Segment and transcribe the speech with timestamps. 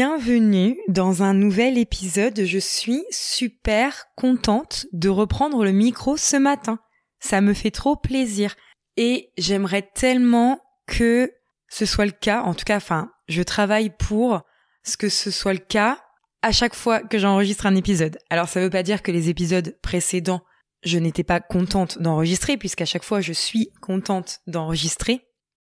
[0.00, 2.44] Bienvenue dans un nouvel épisode.
[2.44, 6.78] Je suis super contente de reprendre le micro ce matin.
[7.18, 8.54] Ça me fait trop plaisir
[8.96, 11.32] et j'aimerais tellement que
[11.68, 12.42] ce soit le cas.
[12.42, 14.42] En tout cas, enfin, je travaille pour
[14.84, 15.98] ce que ce soit le cas
[16.42, 18.18] à chaque fois que j'enregistre un épisode.
[18.30, 20.44] Alors ça veut pas dire que les épisodes précédents,
[20.84, 25.22] je n'étais pas contente d'enregistrer puisqu'à chaque fois je suis contente d'enregistrer.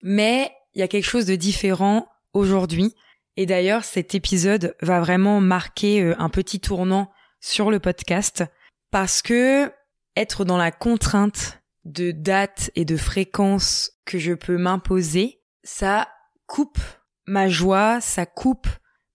[0.03, 2.93] Mais il y a quelque chose de différent aujourd'hui.
[3.37, 8.43] Et d'ailleurs, cet épisode va vraiment marquer euh, un petit tournant sur le podcast
[8.91, 9.71] parce que
[10.15, 16.09] être dans la contrainte de date et de fréquence que je peux m'imposer, ça
[16.47, 16.79] coupe
[17.25, 18.67] ma joie, ça coupe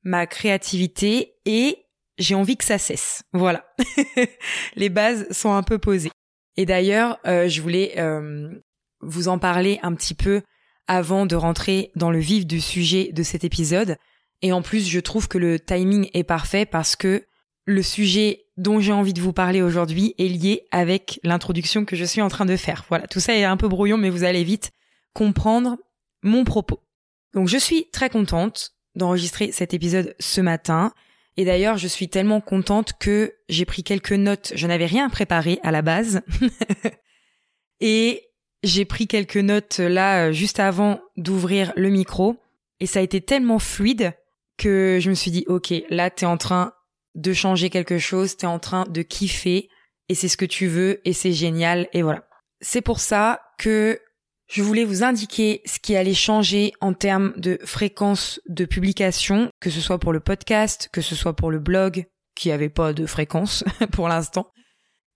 [0.02, 1.84] ma créativité et
[2.18, 3.22] j'ai envie que ça cesse.
[3.32, 3.66] Voilà.
[4.76, 6.10] Les bases sont un peu posées.
[6.56, 8.50] Et d'ailleurs, euh, je voulais euh,
[9.00, 10.42] vous en parler un petit peu
[10.86, 13.96] avant de rentrer dans le vif du sujet de cet épisode.
[14.42, 17.24] Et en plus, je trouve que le timing est parfait parce que
[17.66, 22.04] le sujet dont j'ai envie de vous parler aujourd'hui est lié avec l'introduction que je
[22.04, 22.84] suis en train de faire.
[22.88, 24.72] Voilà, tout ça est un peu brouillon, mais vous allez vite
[25.12, 25.76] comprendre
[26.22, 26.80] mon propos.
[27.32, 30.92] Donc je suis très contente d'enregistrer cet épisode ce matin.
[31.36, 34.52] Et d'ailleurs, je suis tellement contente que j'ai pris quelques notes.
[34.54, 36.22] Je n'avais rien préparé à la base.
[37.80, 38.28] et
[38.64, 42.36] j'ai pris quelques notes là juste avant d'ouvrir le micro.
[42.80, 44.14] Et ça a été tellement fluide
[44.58, 46.72] que je me suis dit, OK, là, t'es en train
[47.14, 49.68] de changer quelque chose, t'es en train de kiffer,
[50.08, 52.26] et c'est ce que tu veux, et c'est génial, et voilà.
[52.60, 54.00] C'est pour ça que
[54.48, 59.70] je voulais vous indiquer ce qui allait changer en termes de fréquence de publication, que
[59.70, 63.06] ce soit pour le podcast, que ce soit pour le blog, qui avait pas de
[63.06, 64.50] fréquence pour l'instant,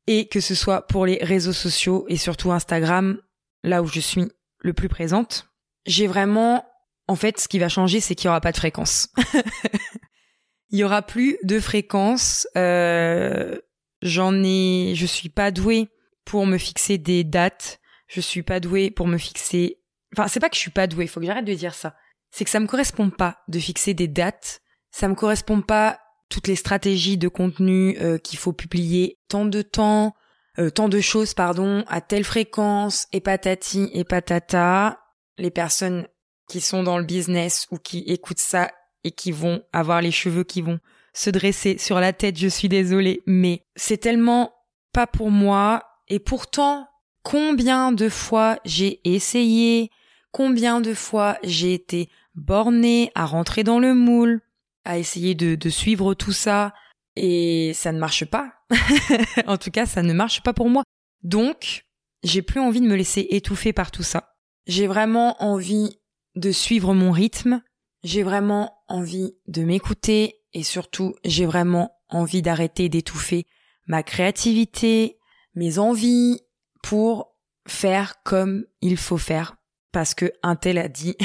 [0.06, 3.20] et que ce soit pour les réseaux sociaux et surtout Instagram,
[3.62, 4.24] là où je suis
[4.60, 5.48] le plus présente.
[5.86, 6.64] J'ai vraiment,
[7.06, 9.08] en fait, ce qui va changer, c'est qu'il n'y aura pas de fréquence.
[10.70, 12.46] Il y aura plus de fréquence.
[12.56, 13.58] Euh,
[14.02, 15.88] J'en ai, je suis pas douée
[16.24, 19.80] pour me fixer des dates je suis pas douée pour me fixer.
[20.16, 21.94] Enfin, c'est pas que je suis pas douée, faut que j'arrête de dire ça.
[22.30, 24.60] C'est que ça me correspond pas de fixer des dates.
[24.90, 29.62] Ça me correspond pas toutes les stratégies de contenu euh, qu'il faut publier tant de
[29.62, 30.14] temps,
[30.58, 35.00] euh, tant de choses, pardon, à telle fréquence, et patati et patata.
[35.38, 36.06] Les personnes
[36.48, 38.72] qui sont dans le business ou qui écoutent ça
[39.04, 40.80] et qui vont avoir les cheveux qui vont
[41.12, 44.52] se dresser sur la tête, je suis désolée, mais c'est tellement
[44.92, 45.84] pas pour moi.
[46.08, 46.88] Et pourtant,
[47.22, 49.90] combien de fois j'ai essayé,
[50.32, 54.40] combien de fois j'ai été bornée à rentrer dans le moule,
[54.84, 56.72] à essayer de, de suivre tout ça,
[57.18, 58.52] et ça ne marche pas.
[59.46, 60.82] en tout cas, ça ne marche pas pour moi.
[61.22, 61.84] Donc,
[62.22, 64.34] j'ai plus envie de me laisser étouffer par tout ça.
[64.66, 65.98] J'ai vraiment envie
[66.36, 67.62] de suivre mon rythme,
[68.04, 73.46] j'ai vraiment envie de m'écouter, et surtout, j'ai vraiment envie d'arrêter d'étouffer
[73.86, 75.18] ma créativité,
[75.54, 76.40] mes envies,
[76.82, 77.34] pour
[77.66, 79.56] faire comme il faut faire
[79.92, 81.16] parce que un tel a dit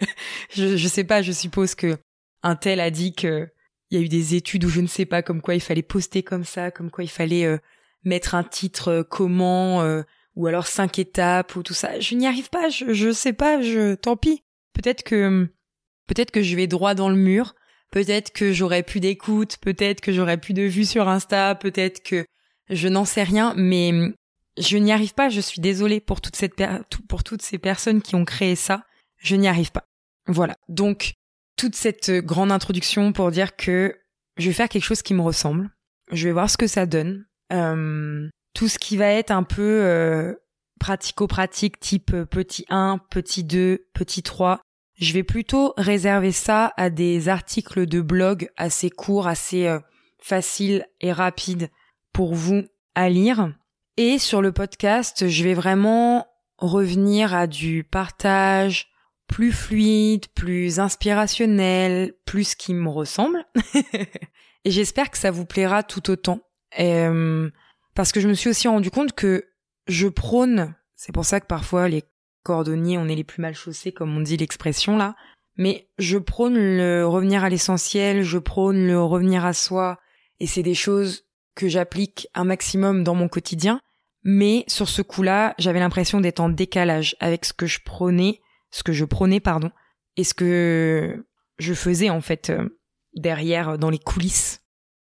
[0.50, 1.96] je, je sais pas je suppose que
[2.42, 3.48] un tel a dit que
[3.90, 5.82] il y a eu des études où je ne sais pas comme quoi il fallait
[5.82, 7.58] poster comme ça comme quoi il fallait euh,
[8.04, 10.02] mettre un titre euh, comment euh,
[10.34, 11.98] ou alors cinq étapes ou tout ça.
[11.98, 14.42] Je n'y arrive pas je je sais pas je tant pis.
[14.72, 15.48] Peut-être que
[16.06, 17.54] peut-être que je vais droit dans le mur.
[17.92, 22.26] Peut-être que j'aurais plus d'écoute peut-être que j'aurais plus de vues sur Insta peut-être que
[22.68, 23.92] je n'en sais rien mais
[24.58, 26.20] je n'y arrive pas, je suis désolée pour,
[27.08, 28.84] pour toutes ces personnes qui ont créé ça,
[29.18, 29.84] je n'y arrive pas.
[30.26, 31.14] Voilà, donc
[31.56, 33.96] toute cette grande introduction pour dire que
[34.36, 35.70] je vais faire quelque chose qui me ressemble,
[36.12, 37.24] je vais voir ce que ça donne.
[37.52, 40.34] Euh, tout ce qui va être un peu euh,
[40.80, 44.60] pratico-pratique, type petit 1, petit 2, petit 3,
[44.98, 49.78] je vais plutôt réserver ça à des articles de blog assez courts, assez euh,
[50.18, 51.70] faciles et rapides
[52.12, 52.62] pour vous
[52.94, 53.50] à lire
[53.98, 56.26] et sur le podcast, je vais vraiment
[56.58, 58.88] revenir à du partage
[59.28, 63.44] plus fluide, plus inspirationnel, plus qui me ressemble.
[64.64, 66.40] et j'espère que ça vous plaira tout autant.
[66.78, 67.50] Euh,
[67.94, 69.44] parce que je me suis aussi rendu compte que
[69.88, 72.04] je prône, c'est pour ça que parfois les
[72.42, 75.16] cordonniers, on est les plus mal chaussés, comme on dit l'expression là,
[75.56, 79.98] mais je prône le revenir à l'essentiel, je prône le revenir à soi,
[80.38, 81.24] et c'est des choses
[81.54, 83.80] que j'applique un maximum dans mon quotidien.
[84.22, 88.40] Mais sur ce coup-là, j'avais l'impression d'être en décalage avec ce que je prenais,
[88.70, 89.70] ce que je prenais, pardon,
[90.16, 91.24] et ce que
[91.58, 92.78] je faisais en fait euh,
[93.14, 94.60] derrière, dans les coulisses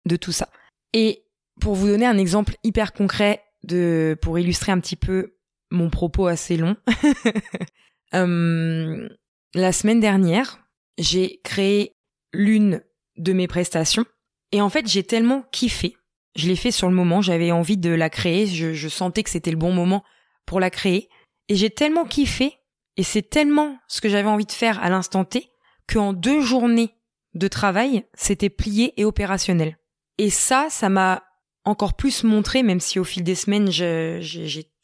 [0.06, 0.48] de tout ça.
[0.92, 1.24] Et
[1.60, 5.36] pour vous donner un exemple hyper concret de, pour illustrer un petit peu
[5.70, 6.76] mon propos assez long,
[8.14, 9.08] euh,
[9.54, 10.66] la semaine dernière,
[10.98, 11.96] j'ai créé
[12.32, 12.82] l'une
[13.16, 14.04] de mes prestations.
[14.52, 15.96] Et en fait, j'ai tellement kiffé.
[16.36, 19.30] Je l'ai fait sur le moment, j'avais envie de la créer, je, je sentais que
[19.30, 20.02] c'était le bon moment
[20.46, 21.08] pour la créer.
[21.48, 22.54] Et j'ai tellement kiffé,
[22.96, 25.50] et c'est tellement ce que j'avais envie de faire à l'instant T,
[25.88, 26.94] qu'en deux journées
[27.34, 29.78] de travail, c'était plié et opérationnel.
[30.18, 31.24] Et ça, ça m'a
[31.64, 34.20] encore plus montré, même si au fil des semaines, j'ai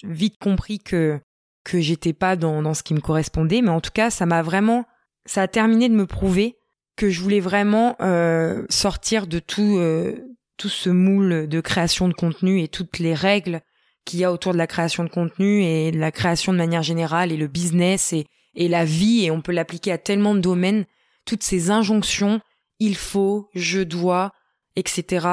[0.02, 1.20] vite compris que
[1.64, 4.86] que j'étais pas dans, ce qui me correspondait, mais en tout cas, ça m'a vraiment,
[5.26, 6.56] ça a terminé de me prouver
[6.96, 10.14] que je voulais vraiment euh, sortir de tout euh,
[10.56, 13.60] tout ce moule de création de contenu et toutes les règles
[14.08, 17.30] qu'il y a autour de la création de contenu et la création de manière générale
[17.30, 20.86] et le business et, et la vie et on peut l'appliquer à tellement de domaines,
[21.26, 22.40] toutes ces injonctions,
[22.78, 24.32] il faut, je dois,
[24.76, 25.26] etc.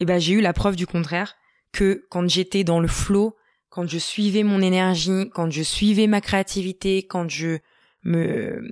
[0.00, 1.36] Et ben j'ai eu la preuve du contraire
[1.72, 3.36] que quand j'étais dans le flow,
[3.68, 7.58] quand je suivais mon énergie, quand je suivais ma créativité, quand je
[8.02, 8.68] me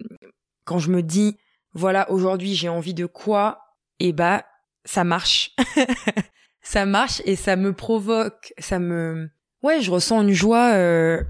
[0.64, 1.36] quand je me dis
[1.72, 3.60] voilà, aujourd'hui j'ai envie de quoi,
[4.00, 4.44] et bah
[4.84, 5.54] ça marche.
[6.62, 9.30] ça marche et ça me provoque, ça me
[9.66, 11.22] ouais, je ressens une joie euh,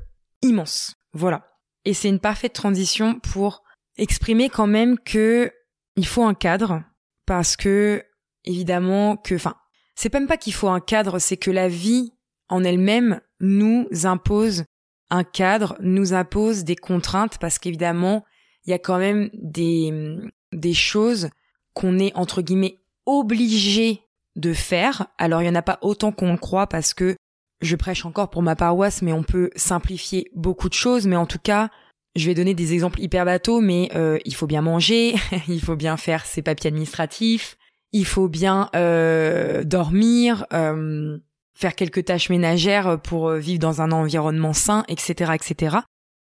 [0.42, 0.94] immense.
[1.14, 1.48] Voilà.
[1.84, 3.62] Et c'est une parfaite transition pour
[3.96, 5.50] exprimer quand même que
[5.96, 6.82] il faut un cadre
[7.24, 8.04] parce que
[8.44, 9.54] évidemment que enfin,
[9.94, 12.12] c'est même pas qu'il faut un cadre, c'est que la vie
[12.48, 14.64] en elle-même nous impose
[15.08, 18.24] un cadre, nous impose des contraintes parce qu'évidemment,
[18.66, 20.18] il y a quand même des
[20.52, 21.30] des choses
[21.72, 24.02] qu'on est entre guillemets obligé
[24.34, 25.06] de faire.
[25.16, 27.16] Alors il y en a pas autant qu'on le croit parce que
[27.61, 31.06] je prêche encore pour ma paroisse, mais on peut simplifier beaucoup de choses.
[31.06, 31.70] Mais en tout cas,
[32.14, 35.14] je vais donner des exemples hyper bateaux, mais euh, il faut bien manger,
[35.49, 37.56] il faut bien faire ses papiers administratifs,
[37.93, 41.19] il faut bien euh, dormir, euh,
[41.55, 45.79] faire quelques tâches ménagères pour vivre dans un environnement sain, etc., etc.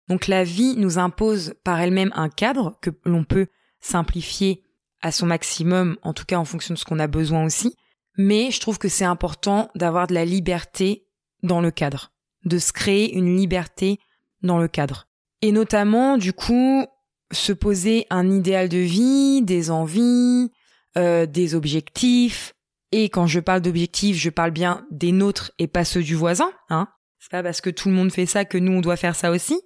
[0.08, 3.46] Donc la vie nous impose par elle-même un cadre que l'on peut
[3.80, 4.62] simplifier
[5.02, 7.74] à son maximum, en tout cas en fonction de ce qu'on a besoin aussi.
[8.16, 11.05] Mais je trouve que c'est important d'avoir de la liberté
[11.42, 12.12] dans le cadre,
[12.44, 13.98] de se créer une liberté
[14.42, 15.08] dans le cadre.
[15.42, 16.86] Et notamment, du coup,
[17.32, 20.50] se poser un idéal de vie, des envies,
[20.96, 22.54] euh, des objectifs.
[22.92, 26.50] Et quand je parle d'objectifs, je parle bien des nôtres et pas ceux du voisin.
[26.70, 26.88] Hein
[27.18, 29.32] c'est pas parce que tout le monde fait ça que nous on doit faire ça
[29.32, 29.60] aussi.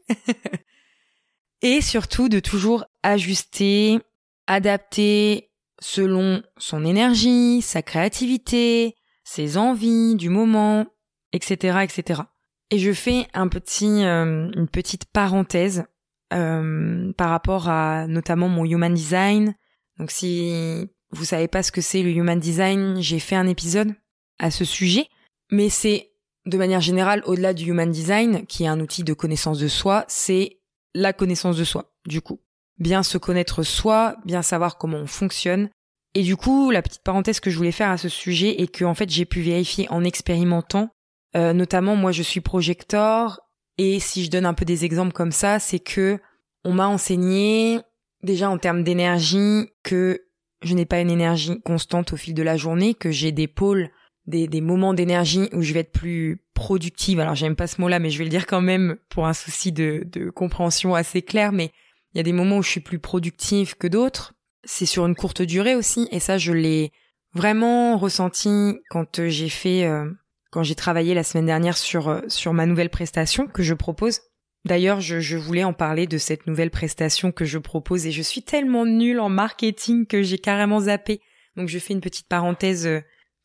[1.62, 4.00] et surtout de toujours ajuster
[4.46, 5.50] adapté
[5.80, 10.86] selon son énergie, sa créativité, ses envies du moment,
[11.32, 12.22] etc., etc.
[12.70, 15.84] Et je fais un petit, euh, une petite parenthèse
[16.32, 19.54] euh, par rapport à notamment mon human design.
[19.98, 23.94] Donc si vous savez pas ce que c'est le human design, j'ai fait un épisode
[24.38, 25.08] à ce sujet,
[25.50, 26.12] mais c'est
[26.46, 30.04] de manière générale au-delà du human design, qui est un outil de connaissance de soi,
[30.08, 30.60] c'est
[30.94, 32.40] la connaissance de soi, du coup
[32.80, 35.68] bien se connaître soi, bien savoir comment on fonctionne.
[36.14, 38.84] Et du coup, la petite parenthèse que je voulais faire à ce sujet et que
[38.84, 40.90] en fait j'ai pu vérifier en expérimentant,
[41.36, 43.40] euh, notamment moi je suis projecteur
[43.78, 46.18] et si je donne un peu des exemples comme ça, c'est que
[46.64, 47.80] on m'a enseigné
[48.22, 50.22] déjà en termes d'énergie que
[50.62, 53.88] je n'ai pas une énergie constante au fil de la journée, que j'ai des pôles,
[54.26, 57.20] des, des moments d'énergie où je vais être plus productive.
[57.20, 59.72] Alors j'aime pas ce mot-là, mais je vais le dire quand même pour un souci
[59.72, 61.72] de, de compréhension assez clair, mais
[62.12, 64.34] il y a des moments où je suis plus productive que d'autres.
[64.64, 66.92] C'est sur une courte durée aussi, et ça, je l'ai
[67.32, 70.10] vraiment ressenti quand euh, j'ai fait, euh,
[70.50, 74.20] quand j'ai travaillé la semaine dernière sur euh, sur ma nouvelle prestation que je propose.
[74.66, 78.22] D'ailleurs, je, je voulais en parler de cette nouvelle prestation que je propose et je
[78.22, 81.20] suis tellement nulle en marketing que j'ai carrément zappé.
[81.56, 82.88] Donc je fais une petite parenthèse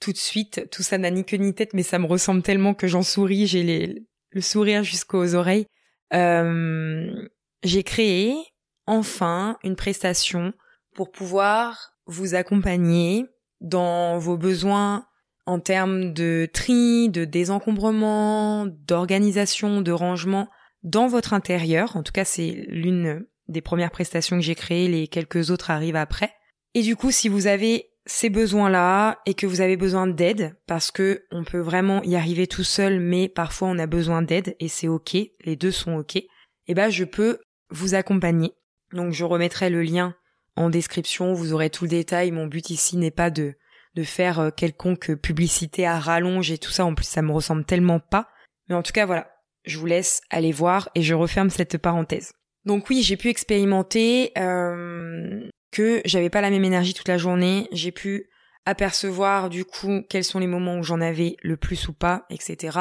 [0.02, 0.68] tout de suite.
[0.72, 3.48] Tout ça n'a ni queue ni tête, mais ça me ressemble tellement que j'en souris.
[3.48, 5.68] J'ai les, le sourire jusqu'aux oreilles.
[6.12, 8.36] j'ai créé
[8.88, 10.54] enfin une prestation
[10.94, 13.26] pour pouvoir vous accompagner
[13.62, 15.06] dans vos besoins
[15.46, 20.50] en termes de tri, de désencombrement, d'organisation, de rangement
[20.84, 21.96] dans votre intérieur.
[21.96, 25.96] En tout cas, c'est l'une des premières prestations que j'ai créées, les quelques autres arrivent
[25.96, 26.32] après.
[26.74, 30.92] Et du coup, si vous avez ces besoins-là et que vous avez besoin d'aide, parce
[30.92, 34.68] que on peut vraiment y arriver tout seul, mais parfois on a besoin d'aide et
[34.68, 36.18] c'est ok, les deux sont ok,
[36.68, 37.40] eh ben je peux
[37.72, 38.54] vous accompagner
[38.96, 40.16] donc je remettrai le lien
[40.56, 42.32] en description, vous aurez tout le détail.
[42.32, 43.56] Mon but ici n'est pas de,
[43.96, 47.66] de faire euh, quelconque publicité à rallonge et tout ça, en plus ça me ressemble
[47.66, 48.30] tellement pas.
[48.70, 49.32] Mais en tout cas voilà,
[49.66, 52.34] je vous laisse aller voir et je referme cette parenthèse.
[52.66, 57.68] Donc oui, j'ai pu expérimenter euh, que j'avais pas la même énergie toute la journée,
[57.72, 58.30] j'ai pu
[58.66, 62.80] apercevoir du coup quels sont les moments où j'en avais le plus ou pas, etc.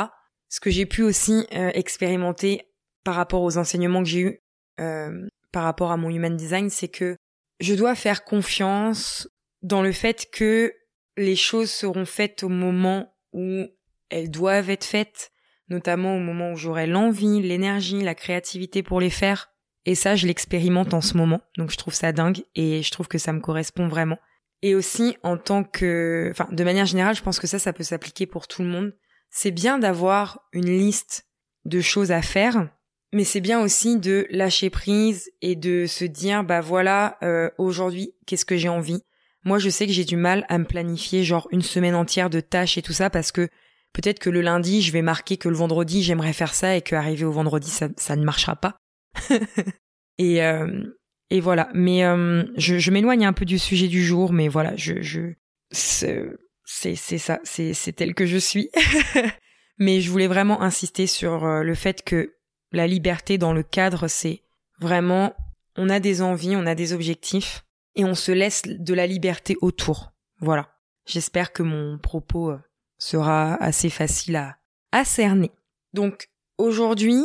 [0.48, 2.62] Ce que j'ai pu aussi euh, expérimenter
[3.04, 4.40] par rapport aux enseignements que j'ai eus
[4.80, 7.16] euh, par rapport à mon human design, c'est que
[7.60, 9.28] je dois faire confiance
[9.62, 10.72] dans le fait que
[11.16, 13.66] les choses seront faites au moment où
[14.10, 15.32] elles doivent être faites,
[15.68, 19.50] notamment au moment où j'aurai l'envie, l'énergie, la créativité pour les faire.
[19.86, 23.08] Et ça, je l'expérimente en ce moment, donc je trouve ça dingue et je trouve
[23.08, 24.18] que ça me correspond vraiment.
[24.62, 27.82] Et aussi en tant que, enfin, de manière générale, je pense que ça, ça peut
[27.82, 28.94] s'appliquer pour tout le monde.
[29.30, 31.26] C'est bien d'avoir une liste
[31.66, 32.70] de choses à faire,
[33.12, 38.14] mais c'est bien aussi de lâcher prise et de se dire, bah voilà, euh, aujourd'hui,
[38.26, 39.02] qu'est-ce que j'ai envie?
[39.44, 42.40] Moi, je sais que j'ai du mal à me planifier genre une semaine entière de
[42.40, 43.48] tâches et tout ça parce que
[43.92, 47.24] peut-être que le lundi, je vais marquer que le vendredi, j'aimerais faire ça et qu'arriver
[47.24, 48.76] au vendredi, ça, ne marchera pas.
[50.18, 50.84] et, euh,
[51.30, 51.68] et voilà.
[51.74, 55.34] Mais euh, je, je m'éloigne un peu du sujet du jour, mais voilà, je, je
[56.64, 58.70] c'est ça, c'est c'est tel que je suis.
[59.78, 62.34] mais je voulais vraiment insister sur euh, le fait que
[62.72, 64.42] la liberté dans le cadre, c'est
[64.80, 65.34] vraiment
[65.76, 67.64] on a des envies, on a des objectifs
[67.96, 70.12] et on se laisse de la liberté autour.
[70.40, 70.70] Voilà.
[71.06, 72.58] J'espère que mon propos euh,
[72.98, 74.56] sera assez facile à,
[74.92, 75.52] à cerner.
[75.92, 77.22] Donc aujourd'hui,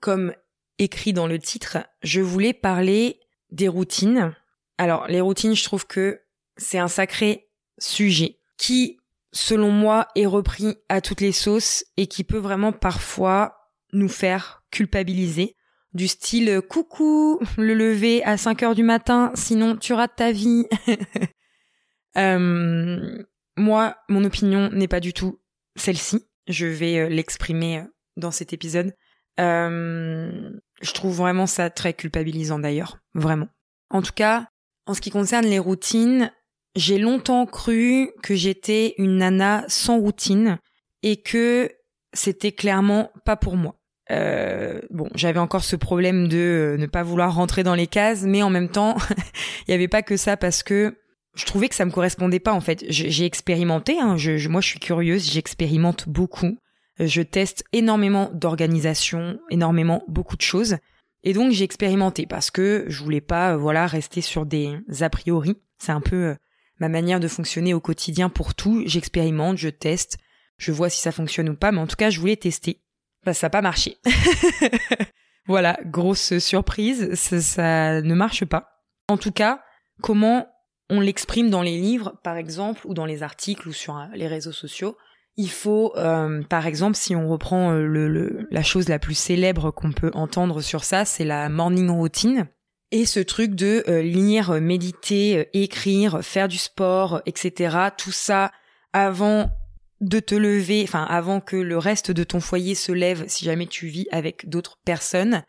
[0.00, 0.32] comme
[0.78, 3.20] écrit dans le titre, je voulais parler
[3.50, 4.34] des routines.
[4.78, 6.22] Alors, les routines, je trouve que
[6.56, 8.98] c'est un sacré sujet qui,
[9.32, 14.62] selon moi, est repris à toutes les sauces et qui peut vraiment parfois nous faire
[14.70, 15.56] culpabiliser.
[15.98, 20.64] Du style coucou, le lever à 5 heures du matin, sinon tu rates ta vie.
[22.16, 23.24] euh,
[23.56, 25.40] moi, mon opinion n'est pas du tout
[25.74, 26.24] celle-ci.
[26.46, 27.82] Je vais euh, l'exprimer euh,
[28.16, 28.94] dans cet épisode.
[29.38, 33.48] Je trouve vraiment ça très culpabilisant d'ailleurs, vraiment.
[33.90, 34.46] En tout cas,
[34.86, 36.30] en ce qui concerne les routines,
[36.76, 40.60] j'ai longtemps cru que j'étais une nana sans routine
[41.02, 41.72] et que
[42.12, 43.77] c'était clairement pas pour moi.
[44.10, 48.42] Euh, bon, j'avais encore ce problème de ne pas vouloir rentrer dans les cases, mais
[48.42, 48.96] en même temps,
[49.66, 50.96] il n'y avait pas que ça parce que
[51.34, 52.84] je trouvais que ça me correspondait pas en fait.
[52.88, 56.58] J'ai expérimenté, hein, je, moi je suis curieuse, j'expérimente beaucoup.
[56.98, 60.78] Je teste énormément d'organisation, énormément beaucoup de choses.
[61.22, 65.10] Et donc j'ai expérimenté parce que je voulais pas euh, voilà rester sur des a
[65.10, 65.56] priori.
[65.78, 66.34] C'est un peu euh,
[66.80, 68.82] ma manière de fonctionner au quotidien pour tout.
[68.86, 70.18] J'expérimente, je teste,
[70.56, 72.80] je vois si ça fonctionne ou pas, mais en tout cas je voulais tester.
[73.24, 73.98] Bah ça n'a pas marché.
[75.46, 78.84] voilà, grosse surprise, ça, ne marche pas.
[79.08, 79.62] En tout cas,
[80.02, 80.46] comment
[80.90, 84.26] on l'exprime dans les livres, par exemple, ou dans les articles ou sur euh, les
[84.26, 84.96] réseaux sociaux,
[85.36, 89.70] il faut, euh, par exemple, si on reprend euh, le, la chose la plus célèbre
[89.70, 92.48] qu'on peut entendre sur ça, c'est la morning routine.
[92.90, 97.76] Et ce truc de lire, méditer, écrire, faire du sport, etc.
[97.98, 98.50] Tout ça
[98.94, 99.50] avant
[100.00, 103.66] de te lever, enfin avant que le reste de ton foyer se lève, si jamais
[103.66, 105.42] tu vis avec d'autres personnes,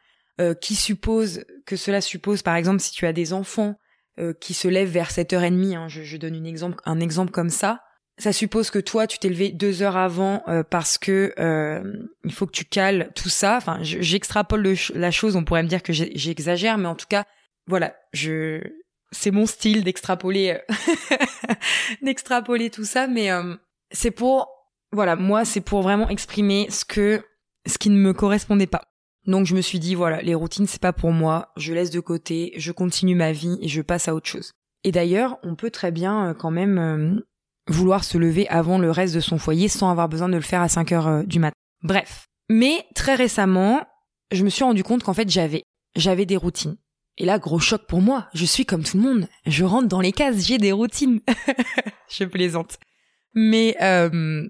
[0.62, 3.75] qui suppose que cela suppose, par exemple, si tu as des enfants
[4.39, 7.82] qui se lèvent vers 7h30, hein, je, je donne une exemple, un exemple comme ça,
[8.20, 11.82] ça suppose que toi tu t'es levé deux heures avant euh, parce que euh,
[12.25, 13.58] il faut que tu cales tout ça.
[13.58, 15.36] Enfin, j'extrapole la chose.
[15.36, 17.24] On pourrait me dire que j'exagère, mais en tout cas,
[17.65, 18.62] voilà, je
[19.12, 21.15] c'est mon style d'extrapoler euh,
[22.03, 23.29] d'extrapoler tout ça, mais
[23.91, 24.48] c'est pour
[24.91, 27.24] voilà, moi c'est pour vraiment exprimer ce que
[27.65, 28.84] ce qui ne me correspondait pas.
[29.25, 32.00] Donc je me suis dit voilà, les routines c'est pas pour moi, je laisse de
[32.00, 34.51] côté, je continue ma vie et je passe à autre chose.
[34.84, 37.22] Et d'ailleurs, on peut très bien quand même
[37.69, 40.62] vouloir se lever avant le reste de son foyer sans avoir besoin de le faire
[40.62, 41.55] à 5 heures euh, du matin.
[41.84, 42.25] Bref.
[42.50, 43.86] Mais très récemment,
[44.31, 45.63] je me suis rendu compte qu'en fait j'avais,
[45.96, 46.77] j'avais des routines.
[47.17, 48.27] Et là, gros choc pour moi.
[48.34, 49.27] Je suis comme tout le monde.
[49.46, 51.19] Je rentre dans les cases, j'ai des routines.
[52.10, 52.79] je plaisante.
[53.34, 54.48] Mais euh,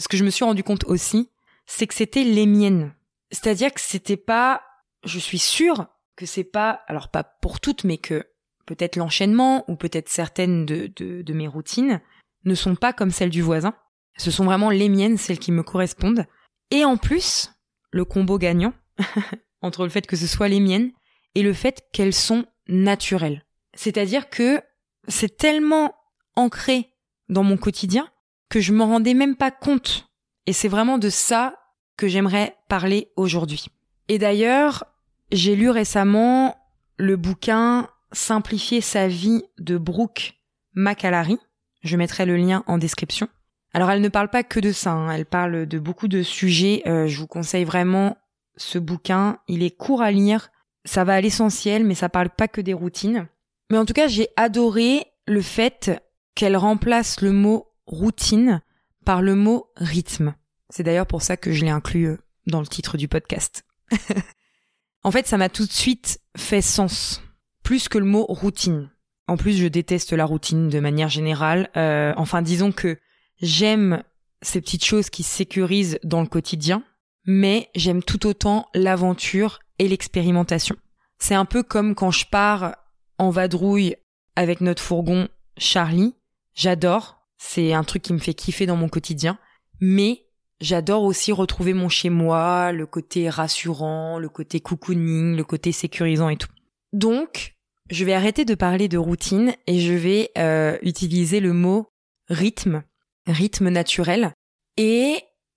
[0.00, 1.30] ce que je me suis rendu compte aussi,
[1.66, 2.94] c'est que c'était les miennes.
[3.30, 4.62] C'est-à-dire que c'était pas,
[5.04, 8.26] je suis sûre que c'est pas, alors pas pour toutes, mais que
[8.66, 12.00] peut-être l'enchaînement ou peut-être certaines de, de, de mes routines
[12.44, 13.74] ne sont pas comme celles du voisin.
[14.16, 16.26] Ce sont vraiment les miennes, celles qui me correspondent.
[16.70, 17.52] Et en plus,
[17.90, 18.72] le combo gagnant,
[19.62, 20.92] entre le fait que ce soit les miennes
[21.34, 23.44] et le fait qu'elles sont naturelles.
[23.74, 24.60] C'est-à-dire que
[25.08, 25.94] c'est tellement
[26.36, 26.92] ancré
[27.28, 28.08] dans mon quotidien
[28.50, 30.08] que je m'en rendais même pas compte.
[30.46, 31.54] Et c'est vraiment de ça
[31.96, 33.66] que j'aimerais parler aujourd'hui.
[34.08, 34.84] Et d'ailleurs,
[35.32, 36.56] j'ai lu récemment
[36.98, 40.34] le bouquin Simplifier sa vie de Brooke
[40.74, 41.38] Macalary,
[41.82, 43.28] je mettrai le lien en description.
[43.72, 45.12] Alors elle ne parle pas que de ça, hein.
[45.12, 46.82] elle parle de beaucoup de sujets.
[46.86, 48.16] Euh, je vous conseille vraiment
[48.56, 49.38] ce bouquin.
[49.46, 50.50] Il est court à lire,
[50.84, 53.28] ça va à l'essentiel, mais ça parle pas que des routines.
[53.70, 55.92] Mais en tout cas, j'ai adoré le fait
[56.34, 58.62] qu'elle remplace le mot routine
[59.04, 60.34] par le mot rythme.
[60.68, 63.64] C'est d'ailleurs pour ça que je l'ai inclus euh, dans le titre du podcast.
[65.02, 67.22] en fait, ça m'a tout de suite fait sens,
[67.62, 68.90] plus que le mot routine.
[69.26, 71.70] En plus, je déteste la routine de manière générale.
[71.76, 72.98] Euh, enfin, disons que
[73.40, 74.02] j'aime
[74.42, 76.82] ces petites choses qui sécurisent dans le quotidien,
[77.26, 80.76] mais j'aime tout autant l'aventure et l'expérimentation.
[81.18, 82.76] C'est un peu comme quand je pars
[83.18, 83.96] en vadrouille
[84.36, 85.28] avec notre fourgon
[85.58, 86.14] Charlie.
[86.54, 87.19] J'adore.
[87.42, 89.38] C'est un truc qui me fait kiffer dans mon quotidien.
[89.80, 90.26] Mais
[90.60, 96.28] j'adore aussi retrouver mon chez moi, le côté rassurant, le côté cocooning, le côté sécurisant
[96.28, 96.50] et tout.
[96.92, 97.56] Donc,
[97.88, 101.88] je vais arrêter de parler de routine et je vais euh, utiliser le mot
[102.28, 102.82] rythme,
[103.26, 104.34] rythme naturel.
[104.76, 105.16] Et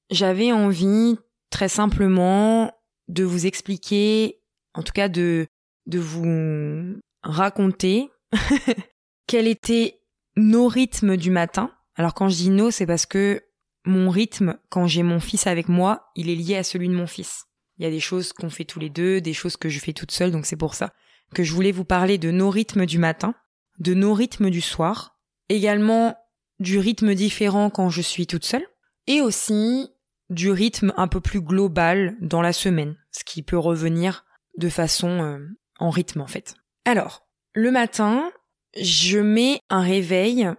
[0.09, 1.17] j'avais envie
[1.49, 2.71] très simplement
[3.09, 4.39] de vous expliquer,
[4.73, 5.47] en tout cas de,
[5.85, 8.09] de vous raconter
[9.27, 9.99] quel était
[10.35, 11.71] nos rythmes du matin.
[11.95, 13.43] Alors quand je dis nos, c'est parce que
[13.85, 17.07] mon rythme, quand j'ai mon fils avec moi, il est lié à celui de mon
[17.07, 17.45] fils.
[17.77, 19.93] Il y a des choses qu'on fait tous les deux, des choses que je fais
[19.93, 20.93] toute seule, donc c'est pour ça
[21.33, 23.35] que je voulais vous parler de nos rythmes du matin,
[23.79, 25.17] de nos rythmes du soir,
[25.49, 26.15] également
[26.59, 28.65] du rythme différent quand je suis toute seule,
[29.07, 29.89] et aussi
[30.29, 34.25] du rythme un peu plus global dans la semaine, ce qui peut revenir
[34.57, 35.39] de façon euh,
[35.79, 36.55] en rythme en fait.
[36.85, 38.31] Alors, le matin,
[38.79, 40.49] je mets un réveil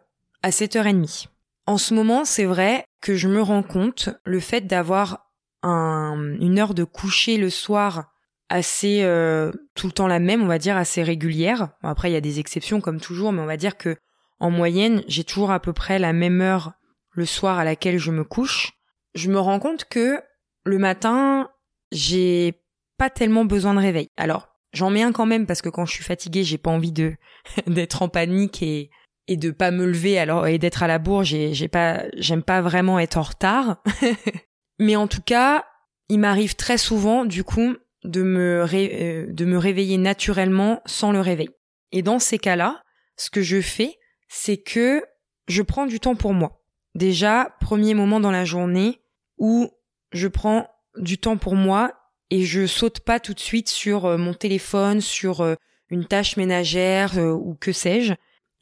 [0.42, 1.26] à 7h30.
[1.66, 5.30] En ce moment, c'est vrai que je me rends compte le fait d'avoir
[5.62, 8.12] une heure de coucher le soir
[8.50, 11.70] assez euh, tout le temps la même, on va dire assez régulière.
[11.82, 13.96] après, il y a des exceptions comme toujours, mais on va dire que
[14.40, 16.72] en moyenne, j'ai toujours à peu près la même heure
[17.12, 18.72] le soir à laquelle je me couche.
[19.14, 20.20] Je me rends compte que
[20.64, 21.50] le matin,
[21.92, 22.60] j'ai
[22.98, 24.08] pas tellement besoin de réveil.
[24.16, 26.92] Alors, j'en mets un quand même parce que quand je suis fatiguée, j'ai pas envie
[26.92, 27.14] de
[27.66, 28.90] d'être en panique et
[29.26, 32.42] et de pas me lever alors et d'être à la bourre, j'ai j'ai pas j'aime
[32.42, 33.82] pas vraiment être en retard.
[34.78, 35.64] Mais en tout cas,
[36.08, 41.20] il m'arrive très souvent du coup de me euh, de me réveiller naturellement sans le
[41.20, 41.48] réveil.
[41.92, 42.82] Et dans ces cas-là,
[43.16, 43.96] ce que je fais,
[44.28, 45.04] c'est que
[45.46, 46.60] je prends du temps pour moi.
[46.94, 49.00] Déjà, premier moment dans la journée
[49.38, 49.70] où
[50.12, 51.92] je prends du temps pour moi
[52.30, 55.54] et je saute pas tout de suite sur euh, mon téléphone, sur euh,
[55.90, 58.14] une tâche ménagère ou que sais-je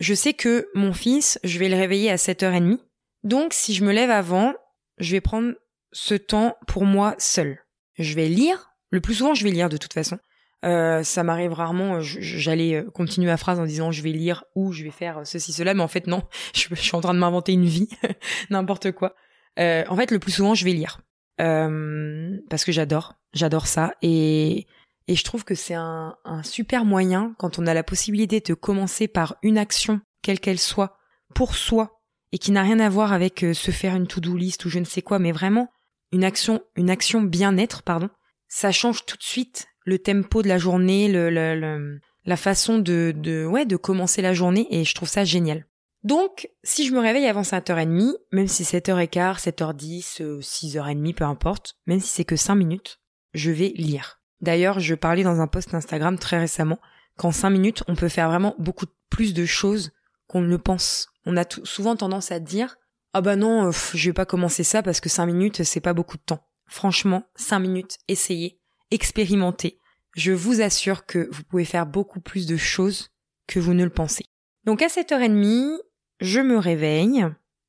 [0.03, 2.79] je sais que mon fils, je vais le réveiller à 7h30.
[3.23, 4.53] Donc si je me lève avant,
[4.99, 5.53] je vais prendre
[5.93, 7.61] ce temps pour moi seul.
[7.95, 8.73] Je vais lire.
[8.91, 10.19] Le plus souvent, je vais lire de toute façon.
[10.65, 14.71] Euh, ça m'arrive rarement, j'allais euh, continuer ma phrase en disant je vais lire ou
[14.71, 16.23] je vais faire ceci, cela, mais en fait non,
[16.55, 17.89] je, suis en train de m'inventer une vie,
[18.51, 19.17] n'importe quoi.
[19.59, 21.01] Euh, en fait, le plus souvent, je vais lire.
[21.39, 23.95] Parce que j'adore, j'adore ça.
[24.03, 24.67] Et
[25.09, 29.09] et je trouve que c'est un, super moyen, quand on a la possibilité de commencer
[29.09, 30.97] par une action, quelle qu'elle soit,
[31.35, 32.01] pour soi,
[32.33, 34.79] et qui n'a rien à voir avec euh, se faire une to-do list ou je
[34.79, 35.69] ne sais quoi, mais vraiment
[36.13, 38.09] une action, une action bien-être, pardon,
[38.49, 43.45] ça change tout de suite le tempo de la journée, le, la façon de, de,
[43.45, 45.67] ouais, de commencer la journée, et je trouve ça génial.
[46.05, 52.01] Donc, si je me réveille avant 7h30, même si 7h15, 7h10, 6h30, peu importe, même
[52.01, 53.01] si c'est que 5 minutes,
[53.35, 54.21] je vais lire.
[54.41, 56.81] D'ailleurs, je parlais dans un post Instagram très récemment
[57.17, 59.93] qu'en cinq minutes, on peut faire vraiment beaucoup plus de choses
[60.27, 61.09] qu'on ne le pense.
[61.25, 62.77] On a souvent tendance à dire
[63.15, 65.93] ah bah non, euh, je vais pas commencer ça parce que cinq minutes, c'est pas
[65.93, 66.45] beaucoup de temps.
[66.67, 68.59] Franchement, cinq minutes, essayez,
[68.91, 69.79] expérimentez.
[70.17, 73.11] Je vous assure que vous pouvez faire beaucoup plus de choses
[73.47, 74.25] que vous ne le pensez.
[74.65, 75.79] Donc à 7h30,
[76.23, 77.27] je me réveille,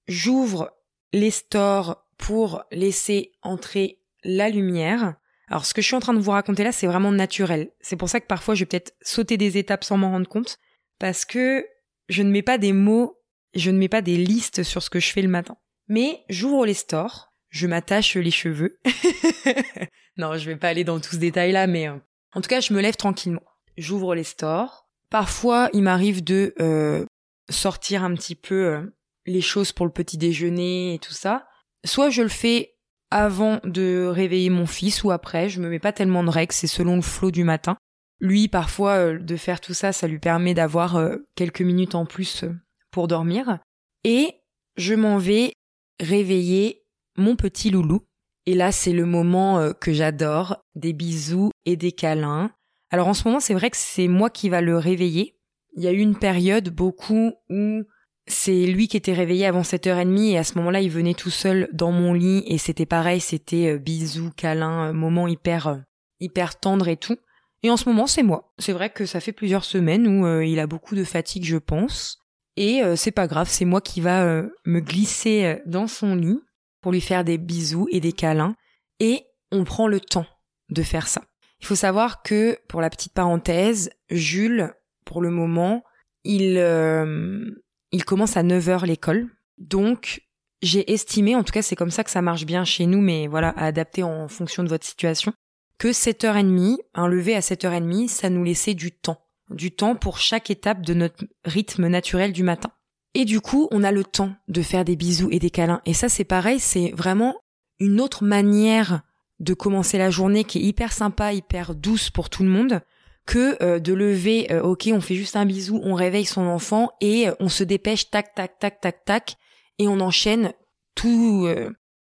[0.07, 0.71] j'ouvre
[1.11, 5.15] les stores pour laisser entrer la lumière.
[5.47, 7.71] Alors ce que je suis en train de vous raconter là, c'est vraiment naturel.
[7.81, 10.59] C'est pour ça que parfois je vais peut-être sauter des étapes sans m'en rendre compte,
[10.99, 11.65] parce que
[12.09, 13.19] je ne mets pas des mots,
[13.55, 15.57] je ne mets pas des listes sur ce que je fais le matin.
[15.87, 18.77] Mais j'ouvre les stores, je m'attache les cheveux.
[20.17, 21.97] non, je vais pas aller dans tout ce détail là, mais euh,
[22.35, 23.43] en tout cas, je me lève tranquillement.
[23.77, 24.87] J'ouvre les stores.
[25.09, 27.05] Parfois, il m'arrive de euh,
[27.49, 31.47] sortir un petit peu euh, les choses pour le petit déjeuner et tout ça.
[31.85, 32.75] Soit je le fais
[33.11, 35.49] avant de réveiller mon fils ou après.
[35.49, 37.77] Je me mets pas tellement de règles, c'est selon le flot du matin.
[38.19, 42.05] Lui, parfois, euh, de faire tout ça, ça lui permet d'avoir euh, quelques minutes en
[42.05, 42.45] plus
[42.91, 43.59] pour dormir.
[44.03, 44.41] Et
[44.77, 45.53] je m'en vais
[45.99, 46.85] réveiller
[47.17, 48.01] mon petit loulou.
[48.45, 52.51] Et là, c'est le moment que j'adore, des bisous et des câlins.
[52.93, 55.35] Alors en ce moment, c'est vrai que c'est moi qui va le réveiller.
[55.75, 57.83] Il y a eu une période beaucoup où
[58.27, 61.69] c'est lui qui était réveillé avant 7h30 et à ce moment-là, il venait tout seul
[61.73, 65.77] dans mon lit et c'était pareil, c'était euh, bisous, câlins, euh, moment hyper euh,
[66.19, 67.17] hyper tendre et tout.
[67.63, 68.53] Et en ce moment, c'est moi.
[68.59, 72.19] C'est vrai que ça fait plusieurs semaines où il a beaucoup de fatigue, je pense.
[72.57, 76.41] Et c'est pas grave, c'est moi qui va me glisser dans son lit
[76.81, 78.55] pour lui faire des bisous et des câlins.
[78.99, 80.25] Et on prend le temps
[80.69, 81.23] de faire ça.
[81.61, 84.73] Il faut savoir que, pour la petite parenthèse, Jules,
[85.05, 85.83] pour le moment,
[86.23, 87.45] il, euh,
[87.91, 89.29] il commence à 9h l'école.
[89.57, 90.21] Donc,
[90.61, 93.27] j'ai estimé, en tout cas c'est comme ça que ça marche bien chez nous, mais
[93.27, 95.33] voilà, à adapter en fonction de votre situation,
[95.77, 99.19] que 7h30, un lever à 7h30, ça nous laissait du temps.
[99.49, 102.71] Du temps pour chaque étape de notre rythme naturel du matin.
[103.13, 105.81] Et du coup, on a le temps de faire des bisous et des câlins.
[105.85, 107.35] Et ça, c'est pareil, c'est vraiment
[107.79, 109.01] une autre manière
[109.39, 112.81] de commencer la journée qui est hyper sympa, hyper douce pour tout le monde,
[113.25, 116.91] que euh, de lever, euh, ok, on fait juste un bisou, on réveille son enfant
[117.01, 119.35] et euh, on se dépêche, tac, tac, tac, tac, tac,
[119.79, 120.53] et on enchaîne
[120.95, 121.47] tout,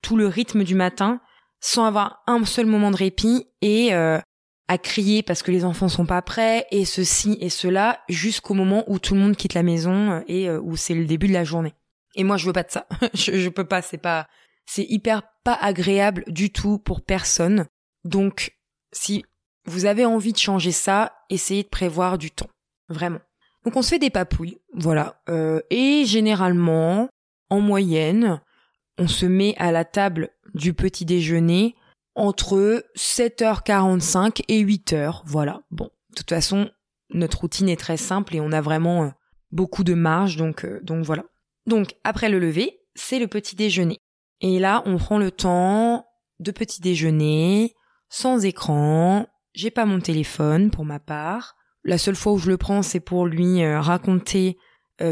[0.03, 1.21] tout le rythme du matin
[1.61, 6.05] sans avoir un seul moment de répit et à crier parce que les enfants sont
[6.05, 10.25] pas prêts et ceci et cela jusqu'au moment où tout le monde quitte la maison
[10.27, 11.75] et où c'est le début de la journée.
[12.17, 12.89] Et moi je veux pas de ça.
[13.15, 14.27] je, je peux pas, c'est pas
[14.67, 17.67] c'est hyper pas agréable du tout pour personne.
[18.03, 18.57] Donc
[18.93, 19.25] si
[19.67, 22.51] vous avez envie de changer ça, essayez de prévoir du temps.
[22.89, 23.21] Vraiment.
[23.65, 25.23] Donc on se fait des papouilles, voilà.
[25.29, 27.09] Euh, et généralement,
[27.49, 28.41] en moyenne,
[28.99, 31.75] on se met à la table du petit déjeuner
[32.15, 35.23] entre 7h45 et 8h.
[35.25, 35.63] Voilà.
[35.71, 36.71] Bon, de toute façon,
[37.11, 39.09] notre routine est très simple et on a vraiment euh,
[39.51, 41.25] beaucoup de marge, donc, euh, donc voilà.
[41.67, 43.99] Donc après le lever, c'est le petit déjeuner.
[44.41, 46.07] Et là, on prend le temps
[46.41, 47.75] de petit déjeuner,
[48.11, 49.27] sans écran.
[49.55, 51.57] J'ai pas mon téléphone pour ma part.
[51.85, 54.59] La seule fois où je le prends, c'est pour lui euh, raconter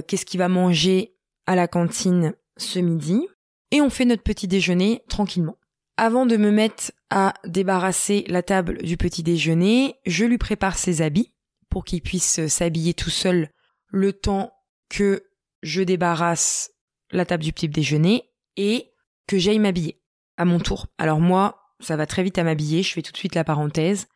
[0.07, 3.27] qu'est-ce qu'il va manger à la cantine ce midi.
[3.73, 5.57] Et on fait notre petit déjeuner tranquillement.
[5.97, 11.03] Avant de me mettre à débarrasser la table du petit déjeuner, je lui prépare ses
[11.03, 11.35] habits
[11.69, 13.51] pour qu'il puisse s'habiller tout seul
[13.89, 14.53] le temps
[14.89, 15.25] que
[15.63, 16.71] je débarrasse
[17.11, 18.91] la table du petit déjeuner et
[19.27, 20.01] que j'aille m'habiller
[20.37, 20.87] à mon tour.
[20.99, 24.07] Alors moi, ça va très vite à m'habiller, je fais tout de suite la parenthèse.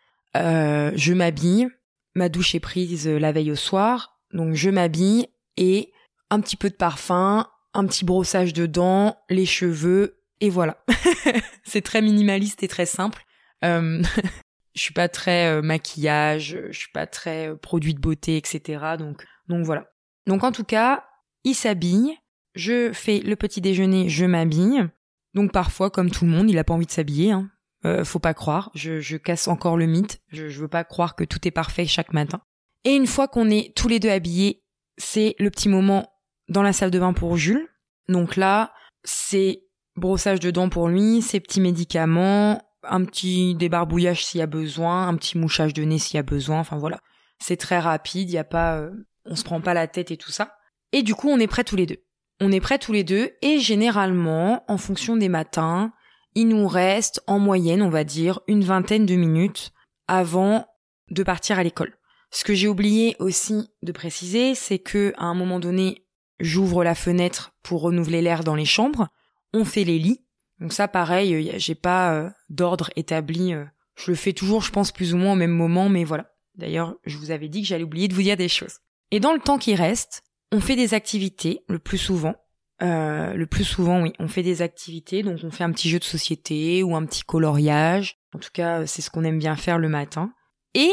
[0.42, 1.68] Euh, je m'habille,
[2.14, 5.92] ma douche est prise la veille au soir, donc je m'habille et
[6.30, 10.82] un petit peu de parfum, un petit brossage de dents, les cheveux, et voilà.
[11.64, 13.24] c'est très minimaliste et très simple.
[13.64, 14.02] Euh,
[14.74, 18.96] je suis pas très euh, maquillage, je suis pas très euh, produit de beauté, etc.
[18.98, 19.90] Donc, donc voilà.
[20.26, 21.04] Donc en tout cas,
[21.44, 22.16] il s'habille.
[22.54, 24.88] Je fais le petit déjeuner, je m'habille.
[25.34, 27.32] Donc parfois, comme tout le monde, il a pas envie de s'habiller.
[27.32, 27.50] Hein.
[27.84, 28.70] Euh, faut pas croire.
[28.74, 30.20] Je, je, casse encore le mythe.
[30.28, 32.40] Je, je veux pas croire que tout est parfait chaque matin.
[32.84, 34.62] Et une fois qu'on est tous les deux habillés,
[34.96, 36.10] c'est le petit moment
[36.48, 37.68] dans la salle de bain pour Jules.
[38.08, 38.72] Donc là,
[39.04, 39.62] c'est
[39.96, 45.08] brossage de dents pour lui, ses petits médicaments, un petit débarbouillage s'il y a besoin,
[45.08, 46.98] un petit mouchage de nez s'il y a besoin, enfin voilà.
[47.38, 48.90] C'est très rapide, il y a pas euh,
[49.24, 50.54] on se prend pas la tête et tout ça.
[50.92, 52.02] Et du coup, on est prêts tous les deux.
[52.40, 55.92] On est prêts tous les deux et généralement, en fonction des matins,
[56.36, 59.72] il nous reste en moyenne, on va dire, une vingtaine de minutes
[60.06, 60.68] avant
[61.10, 61.98] de partir à l'école.
[62.30, 66.06] Ce que j'ai oublié aussi de préciser, c'est que à un moment donné,
[66.38, 69.08] j'ouvre la fenêtre pour renouveler l'air dans les chambres
[69.56, 70.24] on fait les lits.
[70.60, 73.54] Donc ça, pareil, euh, j'ai pas euh, d'ordre établi.
[73.54, 73.64] Euh,
[73.96, 76.32] je le fais toujours, je pense, plus ou moins au même moment, mais voilà.
[76.54, 78.78] D'ailleurs, je vous avais dit que j'allais oublier de vous dire des choses.
[79.10, 80.22] Et dans le temps qui reste,
[80.52, 82.34] on fait des activités, le plus souvent.
[82.80, 86.04] Le plus souvent, oui, on fait des activités, donc on fait un petit jeu de
[86.04, 88.18] société ou un petit coloriage.
[88.34, 90.32] En tout cas, c'est ce qu'on aime bien faire le matin.
[90.74, 90.92] Et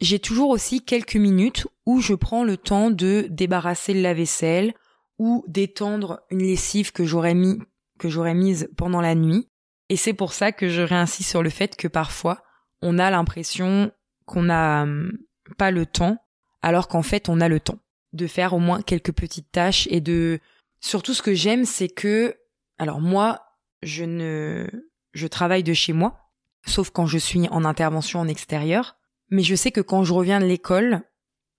[0.00, 4.74] j'ai toujours aussi quelques minutes où je prends le temps de débarrasser le lave-vaisselle
[5.18, 7.58] ou d'étendre une lessive que j'aurais mis
[7.98, 9.48] que j'aurais mise pendant la nuit.
[9.88, 12.42] Et c'est pour ça que je réinsiste sur le fait que parfois,
[12.82, 13.92] on a l'impression
[14.26, 15.12] qu'on n'a hum,
[15.58, 16.18] pas le temps,
[16.62, 17.78] alors qu'en fait, on a le temps
[18.12, 20.40] de faire au moins quelques petites tâches et de...
[20.84, 22.36] Surtout, ce que j'aime, c'est que...
[22.76, 23.40] Alors moi,
[23.82, 24.68] je ne...
[25.14, 26.18] Je travaille de chez moi,
[26.66, 28.96] sauf quand je suis en intervention en extérieur.
[29.30, 31.00] Mais je sais que quand je reviens de l'école,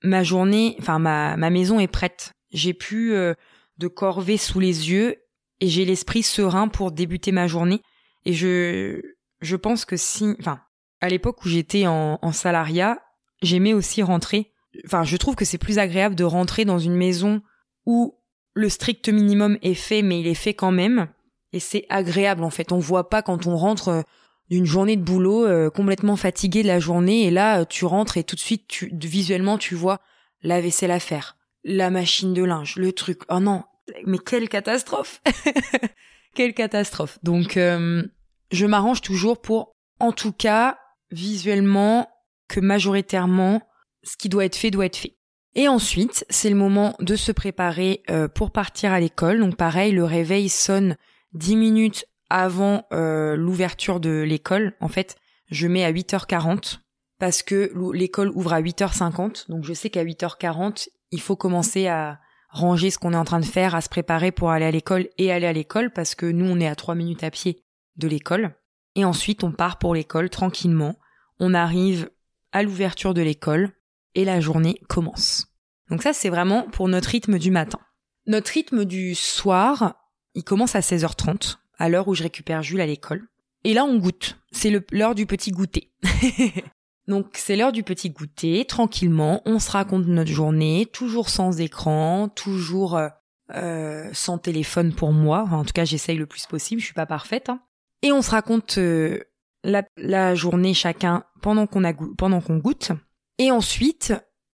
[0.03, 2.33] ma journée, enfin ma, ma maison est prête.
[2.51, 3.33] J'ai plus euh,
[3.79, 5.15] de corvée sous les yeux
[5.59, 7.81] et j'ai l'esprit serein pour débuter ma journée.
[8.25, 9.01] Et je,
[9.41, 10.59] je pense que si, enfin,
[11.01, 13.01] à l'époque où j'étais en, en salariat,
[13.41, 14.51] j'aimais aussi rentrer.
[14.85, 17.41] Enfin, je trouve que c'est plus agréable de rentrer dans une maison
[17.87, 18.19] où
[18.55, 21.07] le strict minimum est fait, mais il est fait quand même.
[21.53, 22.71] Et c'est agréable en fait.
[22.71, 24.01] On voit pas quand on rentre euh,
[24.49, 28.23] d'une journée de boulot euh, complètement fatigué de la journée et là tu rentres et
[28.23, 30.01] tout de suite tu, visuellement tu vois
[30.41, 33.21] la vaisselle à faire, la machine de linge, le truc.
[33.29, 33.63] Oh non,
[34.05, 35.21] mais quelle catastrophe
[36.35, 37.17] Quelle catastrophe.
[37.23, 38.03] Donc, euh,
[38.51, 40.77] je m'arrange toujours pour, en tout cas,
[41.11, 42.09] visuellement,
[42.49, 43.61] que majoritairement,
[44.03, 45.15] ce qui doit être fait doit être fait.
[45.55, 49.39] Et ensuite, c'est le moment de se préparer euh, pour partir à l'école.
[49.39, 50.97] Donc pareil, le réveil sonne
[51.33, 54.73] 10 minutes avant euh, l'ouverture de l'école.
[54.81, 55.15] En fait,
[55.49, 56.79] je mets à 8h40
[57.19, 62.19] parce que l'école ouvre à 8h50, donc je sais qu'à 8h40, il faut commencer à
[62.49, 65.07] ranger ce qu'on est en train de faire, à se préparer pour aller à l'école
[65.17, 67.63] et aller à l'école, parce que nous, on est à 3 minutes à pied
[67.95, 68.53] de l'école.
[68.95, 70.95] Et ensuite, on part pour l'école tranquillement.
[71.39, 72.09] On arrive
[72.51, 73.71] à l'ouverture de l'école
[74.15, 75.47] et la journée commence.
[75.89, 77.79] Donc ça, c'est vraiment pour notre rythme du matin.
[78.25, 79.95] Notre rythme du soir,
[80.33, 83.27] il commence à 16h30, à l'heure où je récupère Jules à l'école.
[83.63, 84.39] Et là, on goûte.
[84.51, 85.91] C'est l'heure du petit goûter.
[87.07, 92.29] Donc c'est l'heure du petit goûter, tranquillement, on se raconte notre journée, toujours sans écran,
[92.29, 93.09] toujours euh,
[93.53, 95.47] euh, sans téléphone pour moi.
[95.51, 97.49] en tout cas, j'essaye le plus possible, je suis pas parfaite.
[97.49, 97.59] Hein.
[98.01, 99.19] Et on se raconte euh,
[99.63, 101.83] la, journée chacun pendant qu'on
[102.17, 102.91] pendant qu'on goûte.
[103.37, 104.13] Et ensuite,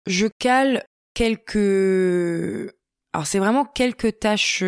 [0.05, 2.73] je cale quelques
[3.13, 4.63] alors c'est vraiment quelques tâches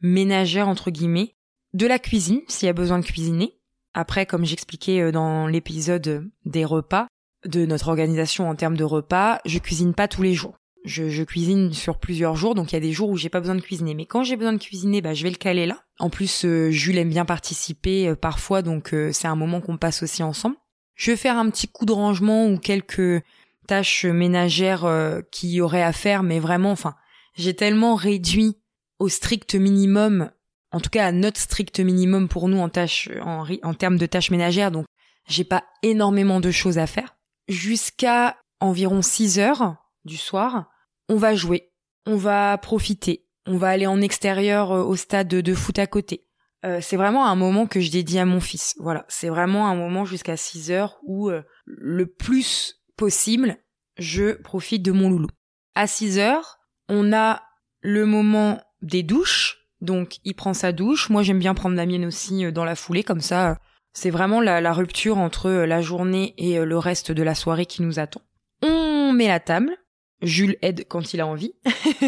[0.00, 1.36] ménagères entre guillemets
[1.72, 3.62] de la cuisine s'il y a besoin de cuisiner
[3.94, 7.08] après, comme j'expliquais euh, dans l'épisode des repas,
[7.46, 10.56] de notre organisation en termes de repas, je cuisine pas tous les jours.
[10.84, 13.54] Je, cuisine sur plusieurs jours, donc il y a des jours où j'ai pas besoin
[13.54, 13.94] de cuisiner.
[13.94, 15.84] Mais quand j'ai besoin de cuisiner, bah, je vais le caler là.
[16.00, 20.02] En plus, euh, Jules aime bien participer euh, parfois, donc c'est un moment qu'on passe
[20.02, 20.56] aussi ensemble.
[20.94, 23.22] Je vais faire un petit coup de rangement ou quelques
[23.66, 24.86] tâches ménagères
[25.30, 26.94] qu'il y aurait à faire, mais vraiment, enfin,
[27.34, 28.58] j'ai tellement réduit
[28.98, 30.30] au strict minimum
[30.72, 34.06] en tout cas à notre strict minimum pour nous en tâches, en, en termes de
[34.06, 34.86] tâches ménagères, donc
[35.28, 37.14] j'ai pas énormément de choses à faire.
[37.48, 40.70] Jusqu'à environ 6 heures du soir,
[41.08, 41.70] on va jouer,
[42.06, 46.26] on va profiter, on va aller en extérieur euh, au stade de foot à côté.
[46.64, 48.74] Euh, c'est vraiment un moment que je dédie à mon fils.
[48.78, 53.56] Voilà, c'est vraiment un moment jusqu'à 6 heures où euh, le plus possible,
[53.98, 55.28] je profite de mon loulou.
[55.74, 57.42] À 6 heures, on a
[57.80, 61.10] le moment des douches, donc il prend sa douche.
[61.10, 63.54] Moi j'aime bien prendre la mienne aussi euh, dans la foulée, comme ça euh,
[63.94, 67.98] c'est vraiment la, rupture entre la journée et le reste de la soirée qui nous
[67.98, 68.22] attend.
[68.62, 69.76] On met la table.
[70.22, 71.52] Jules aide quand il a envie.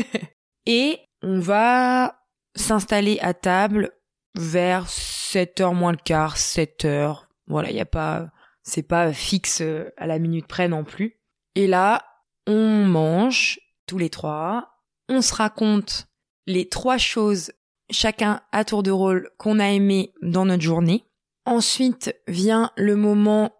[0.67, 2.23] et on va
[2.55, 3.91] s'installer à table
[4.35, 7.25] vers 7h moins le quart, 7h.
[7.47, 8.31] Voilà, il y a pas
[8.65, 9.63] c'est pas fixe
[9.97, 11.21] à la minute près non plus.
[11.55, 12.03] Et là,
[12.47, 16.09] on mange tous les trois, on se raconte
[16.47, 17.53] les trois choses
[17.91, 21.05] chacun à tour de rôle qu'on a aimé dans notre journée.
[21.45, 23.55] Ensuite vient le moment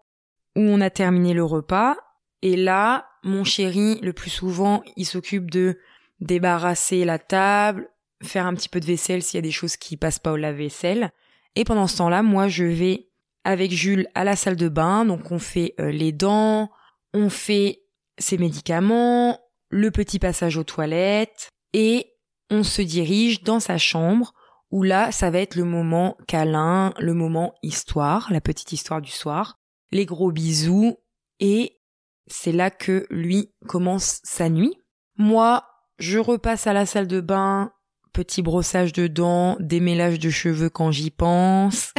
[0.55, 1.95] où on a terminé le repas.
[2.41, 5.79] Et là, mon chéri, le plus souvent, il s'occupe de
[6.19, 7.89] débarrasser la table,
[8.25, 10.37] faire un petit peu de vaisselle s'il y a des choses qui passent pas au
[10.37, 11.11] lave-vaisselle.
[11.55, 13.09] Et pendant ce temps-là, moi, je vais
[13.43, 15.05] avec Jules à la salle de bain.
[15.05, 16.69] Donc, on fait euh, les dents,
[17.13, 17.83] on fait
[18.17, 22.13] ses médicaments, le petit passage aux toilettes et
[22.49, 24.33] on se dirige dans sa chambre
[24.71, 29.11] où là, ça va être le moment câlin, le moment histoire, la petite histoire du
[29.11, 29.59] soir,
[29.91, 30.97] les gros bisous,
[31.39, 31.79] et
[32.27, 34.73] c'est là que lui commence sa nuit.
[35.17, 35.63] Moi,
[35.99, 37.71] je repasse à la salle de bain,
[38.15, 41.93] petit brossage de dents, démêlage de cheveux quand j'y pense.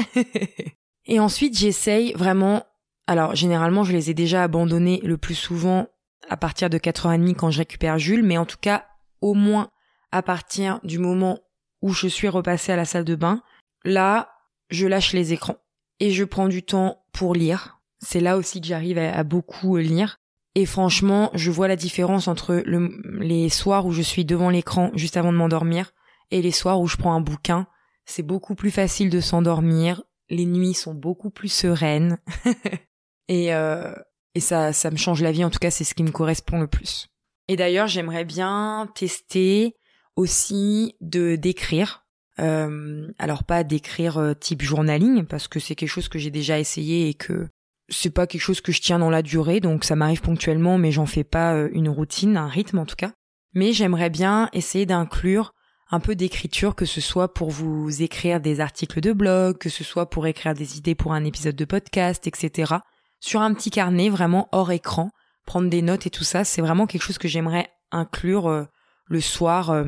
[1.07, 2.65] et ensuite, j'essaye vraiment,
[3.07, 5.89] alors généralement, je les ai déjà abandonnés le plus souvent
[6.31, 8.87] à partir de 4h30 quand je récupère Jules, mais en tout cas,
[9.21, 9.69] au moins
[10.11, 11.39] à partir du moment
[11.83, 13.43] où je suis repassée à la salle de bain,
[13.85, 14.31] là,
[14.71, 15.59] je lâche les écrans
[16.01, 17.79] et je prends du temps pour lire.
[17.99, 20.17] C'est là aussi que j'arrive à, beaucoup lire.
[20.55, 25.19] Et franchement, je vois la différence entre les soirs où je suis devant l'écran juste
[25.19, 25.93] avant de m'endormir
[26.31, 27.67] et les soirs où je prends un bouquin.
[28.05, 30.03] C'est beaucoup plus facile de s'endormir.
[30.29, 32.19] Les nuits sont beaucoup plus sereines.
[33.29, 33.93] et, euh,
[34.35, 35.45] et ça, ça me change la vie.
[35.45, 37.09] En tout cas, c'est ce qui me correspond le plus.
[37.49, 39.77] Et d'ailleurs, j'aimerais bien tester
[40.17, 42.07] aussi de d'écrire.
[42.39, 46.59] Euh, alors pas d'écrire euh, type journaling parce que c'est quelque chose que j'ai déjà
[46.59, 47.49] essayé et que
[47.89, 50.93] c'est pas quelque chose que je tiens dans la durée donc ça m'arrive ponctuellement mais
[50.93, 53.13] j'en fais pas euh, une routine, un rythme en tout cas.
[53.55, 55.55] Mais j'aimerais bien essayer d'inclure
[55.91, 59.85] un peu d'écriture que ce soit pour vous écrire des articles de blog, que ce
[59.85, 62.75] soit pour écrire des idées pour un épisode de podcast, etc.
[63.21, 65.11] Sur un petit carnet vraiment hors écran,
[65.45, 68.67] prendre des notes et tout ça, c'est vraiment quelque chose que j'aimerais inclure
[69.09, 69.85] le soir euh,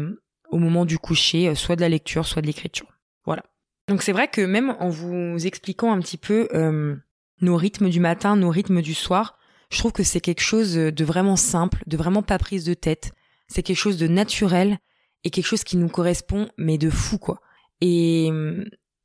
[0.50, 2.86] au moment du coucher, euh, soit de la lecture, soit de l'écriture.
[3.24, 3.42] Voilà.
[3.88, 6.96] Donc c'est vrai que même en vous expliquant un petit peu euh,
[7.40, 9.38] nos rythmes du matin, nos rythmes du soir,
[9.70, 13.12] je trouve que c'est quelque chose de vraiment simple, de vraiment pas prise de tête.
[13.48, 14.78] C'est quelque chose de naturel
[15.24, 17.40] et quelque chose qui nous correspond, mais de fou quoi.
[17.80, 18.30] Et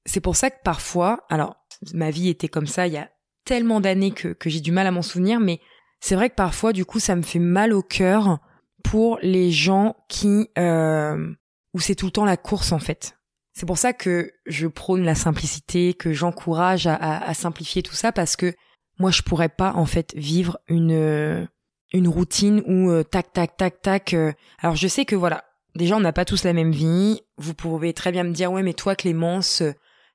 [0.06, 1.56] c'est pour ça que parfois, alors
[1.94, 3.10] ma vie était comme ça il y a
[3.46, 5.60] tellement d'années que, que j'ai du mal à m'en souvenir, mais
[6.00, 8.40] c'est vrai que parfois du coup ça me fait mal au cœur
[8.84, 11.34] pour les gens qui euh,
[11.74, 13.18] où c'est tout le temps la course en fait.
[13.54, 18.12] C'est pour ça que je prône la simplicité, que j'encourage à, à, simplifier tout ça
[18.12, 18.54] parce que
[18.98, 21.48] moi je pourrais pas en fait vivre une
[21.94, 24.14] une routine où euh, tac tac tac tac.
[24.14, 24.34] Euh.
[24.60, 25.44] alors je sais que voilà,
[25.76, 27.22] déjà on n'a pas tous la même vie.
[27.38, 29.64] Vous pouvez très bien me dire ouais mais toi Clémence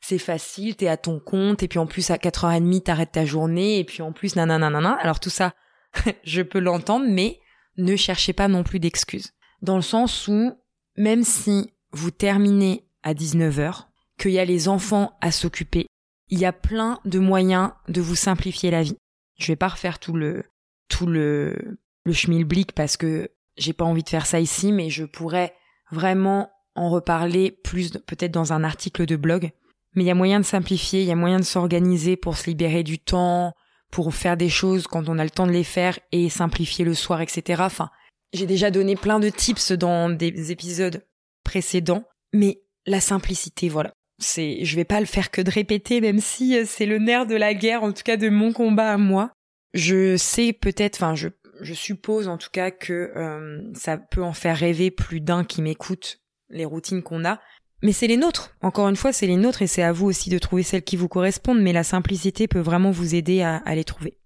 [0.01, 3.79] c'est facile, t'es à ton compte et puis en plus à 4h30 t'arrêtes ta journée
[3.79, 4.97] et puis en plus nanana.
[5.01, 5.55] Alors tout ça
[6.25, 7.41] je peux l'entendre mais
[7.77, 9.33] ne cherchez pas non plus d'excuses.
[9.63, 10.53] Dans le sens où
[10.97, 13.85] même si vous terminez à 19h,
[14.19, 15.87] qu'il y a les enfants à s'occuper,
[16.29, 18.97] il y a plein de moyens de vous simplifier la vie.
[19.39, 20.45] Je vais pas refaire tout le
[20.89, 25.05] tout le le schmilblick parce que j'ai pas envie de faire ça ici, mais je
[25.05, 25.55] pourrais
[25.91, 29.51] vraiment en reparler plus peut-être dans un article de blog.
[29.95, 32.49] Mais il y a moyen de simplifier, il y a moyen de s'organiser pour se
[32.49, 33.53] libérer du temps,
[33.91, 36.95] pour faire des choses quand on a le temps de les faire et simplifier le
[36.95, 37.63] soir, etc.
[37.65, 37.91] Enfin,
[38.33, 41.05] j'ai déjà donné plein de tips dans des épisodes
[41.43, 46.21] précédents, mais la simplicité, voilà c'est, je vais pas le faire que de répéter, même
[46.21, 48.99] si euh, c'est le nerf de la guerre, en tout cas de mon combat à
[48.99, 49.31] moi.
[49.75, 51.29] Je sais peut-être, enfin, je,
[51.61, 55.63] je suppose en tout cas que euh, ça peut en faire rêver plus d'un qui
[55.63, 57.41] m'écoute les routines qu'on a.
[57.83, 58.57] Mais c'est les nôtres.
[58.61, 60.97] Encore une fois, c'est les nôtres et c'est à vous aussi de trouver celles qui
[60.97, 61.61] vous correspondent.
[61.61, 64.19] Mais la simplicité peut vraiment vous aider à, à les trouver.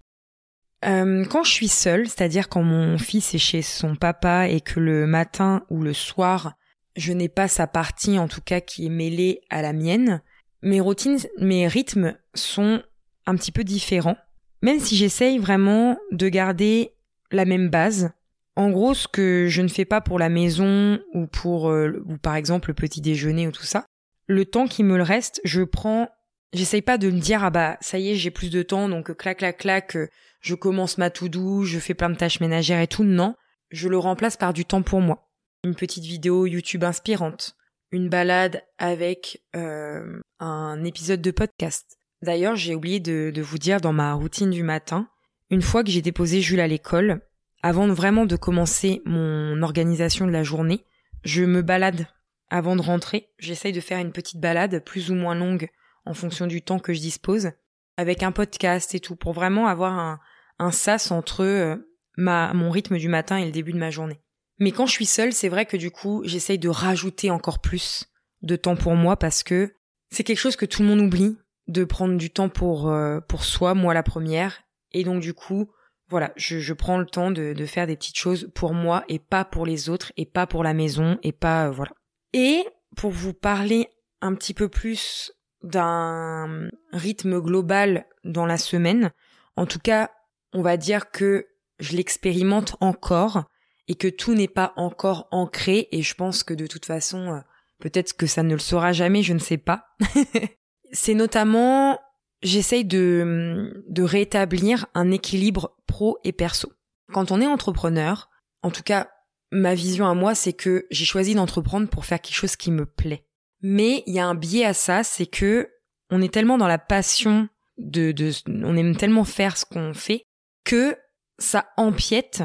[0.85, 4.79] Euh, quand je suis seule, c'est-à-dire quand mon fils est chez son papa et que
[4.79, 6.55] le matin ou le soir,
[6.95, 10.21] je n'ai pas sa partie en tout cas qui est mêlée à la mienne.
[10.61, 12.83] Mes routines, mes rythmes sont
[13.25, 14.17] un petit peu différents,
[14.61, 16.93] même si j'essaye vraiment de garder
[17.33, 18.11] la même base.
[18.55, 22.17] En gros, ce que je ne fais pas pour la maison ou pour euh, ou
[22.17, 23.85] par exemple le petit déjeuner ou tout ça,
[24.27, 26.09] le temps qui me le reste, je prends
[26.53, 29.17] J'essaye pas de me dire ah bah ça y est j'ai plus de temps donc
[29.17, 29.97] clac clac clac
[30.39, 33.33] je commence ma tout doux je fais plein de tâches ménagères et tout non
[33.71, 35.31] je le remplace par du temps pour moi
[35.63, 37.55] une petite vidéo YouTube inspirante,
[37.91, 41.97] une balade avec euh, un épisode de podcast.
[42.21, 45.07] D'ailleurs, j'ai oublié de, vous dire dans ma routine du matin,
[45.53, 47.21] une fois que j'ai déposé Jules à l'école,
[47.61, 50.83] avant vraiment de commencer mon organisation de la journée,
[51.23, 52.07] je me balade
[52.49, 53.29] avant de rentrer.
[53.37, 55.69] J'essaye de faire une petite balade plus ou moins longue
[56.05, 57.51] en fonction du temps que je dispose,
[57.97, 60.19] avec un podcast et tout, pour vraiment avoir
[60.59, 61.75] un, sas entre euh,
[62.17, 64.19] ma, mon rythme du matin et le début de ma journée.
[64.59, 68.05] Mais quand je suis seule, c'est vrai que du coup, j'essaye de rajouter encore plus
[68.41, 69.75] de temps pour moi parce que
[70.09, 71.37] c'est quelque chose que tout le monde oublie
[71.67, 74.63] de prendre du temps pour euh, pour soi, moi la première.
[74.93, 75.69] Et donc du coup,
[76.09, 79.45] voilà, je, prends le temps de, de, faire des petites choses pour moi et pas
[79.45, 81.91] pour les autres et pas pour la maison et pas euh, voilà.
[82.33, 82.63] Et
[82.95, 83.89] pour vous parler
[84.21, 85.31] un petit peu plus
[85.63, 89.11] d'un rythme global dans la semaine,
[89.55, 90.11] en tout cas,
[90.53, 91.47] on va dire que
[91.79, 93.43] je l'expérimente encore
[93.87, 97.39] et que tout n'est pas encore ancré et je pense que de toute façon euh,
[97.79, 99.85] peut-être que ça ne le sera jamais, je ne sais pas.
[100.91, 101.99] c'est notamment
[102.43, 106.71] j'essaye de rétablir un équilibre pro et perso.
[107.11, 108.29] Quand on est entrepreneur,
[108.61, 109.09] en tout cas
[109.51, 112.85] ma vision à moi c'est que j'ai choisi d'entreprendre pour faire quelque chose qui me
[112.85, 113.25] plaît.
[113.61, 115.69] Mais il y a un biais à ça, c'est que
[116.09, 120.25] on est tellement dans la passion de, de on aime tellement faire ce qu'on fait
[120.63, 120.97] que
[121.39, 122.43] ça empiète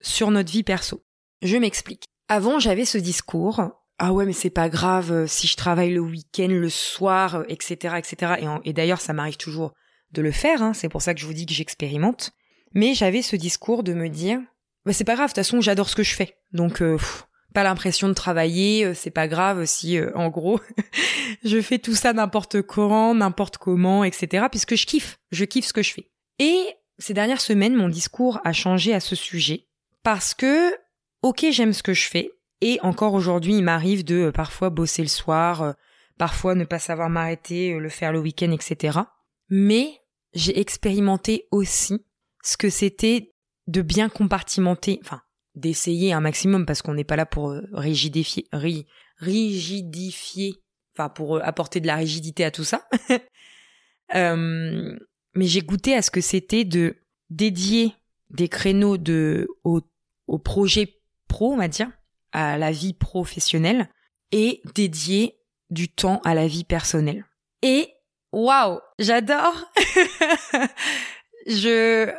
[0.00, 1.04] sur notre vie perso.
[1.42, 2.04] Je m'explique.
[2.28, 3.70] Avant, j'avais ce discours.
[3.98, 7.94] Ah ouais, mais c'est pas grave euh, si je travaille le week-end, le soir, etc.,
[7.94, 8.34] euh, etc.
[8.64, 9.74] Et, d'ailleurs, ça m'arrive toujours
[10.12, 10.62] de le faire.
[10.62, 12.30] Hein, c'est pour ça que je vous dis que j'expérimente.
[12.74, 14.38] Mais j'avais ce discours de me dire,
[14.84, 15.30] bah c'est pas grave.
[15.30, 16.36] De toute façon, j'adore ce que je fais.
[16.52, 16.96] Donc, euh,
[17.52, 18.94] pas l'impression de travailler.
[18.94, 20.60] c'est pas grave si, en gros,
[21.44, 24.46] je fais tout ça n'importe quand, n'importe comment, etc.
[24.48, 25.18] Puisque je kiffe.
[25.32, 26.10] Je kiffe ce que je fais.
[26.38, 26.66] Et
[26.98, 29.66] ces dernières semaines, mon discours a changé à ce sujet
[30.04, 30.72] parce que,
[31.22, 32.30] ok, j'aime ce que je fais,
[32.60, 35.72] et encore aujourd'hui, il m'arrive de euh, parfois bosser le soir, euh,
[36.18, 38.98] parfois ne pas savoir m'arrêter, euh, le faire le week-end, etc.
[39.48, 40.00] Mais
[40.34, 42.04] j'ai expérimenté aussi
[42.42, 43.34] ce que c'était
[43.66, 45.22] de bien compartimenter, enfin,
[45.54, 48.48] d'essayer un maximum parce qu'on n'est pas là pour rigidifier,
[49.18, 50.54] rigidifier,
[50.94, 52.88] enfin pour apporter de la rigidité à tout ça.
[54.14, 56.96] mais j'ai goûté à ce que c'était de
[57.30, 57.94] dédier
[58.30, 59.80] des créneaux de au,
[60.26, 60.94] au projet
[61.26, 61.90] pro, on va dire,
[62.32, 63.88] à la vie professionnelle,
[64.32, 65.38] et dédier
[65.70, 67.24] du temps à la vie personnelle.
[67.62, 67.88] Et
[68.32, 69.70] waouh, j'adore.
[71.46, 72.12] je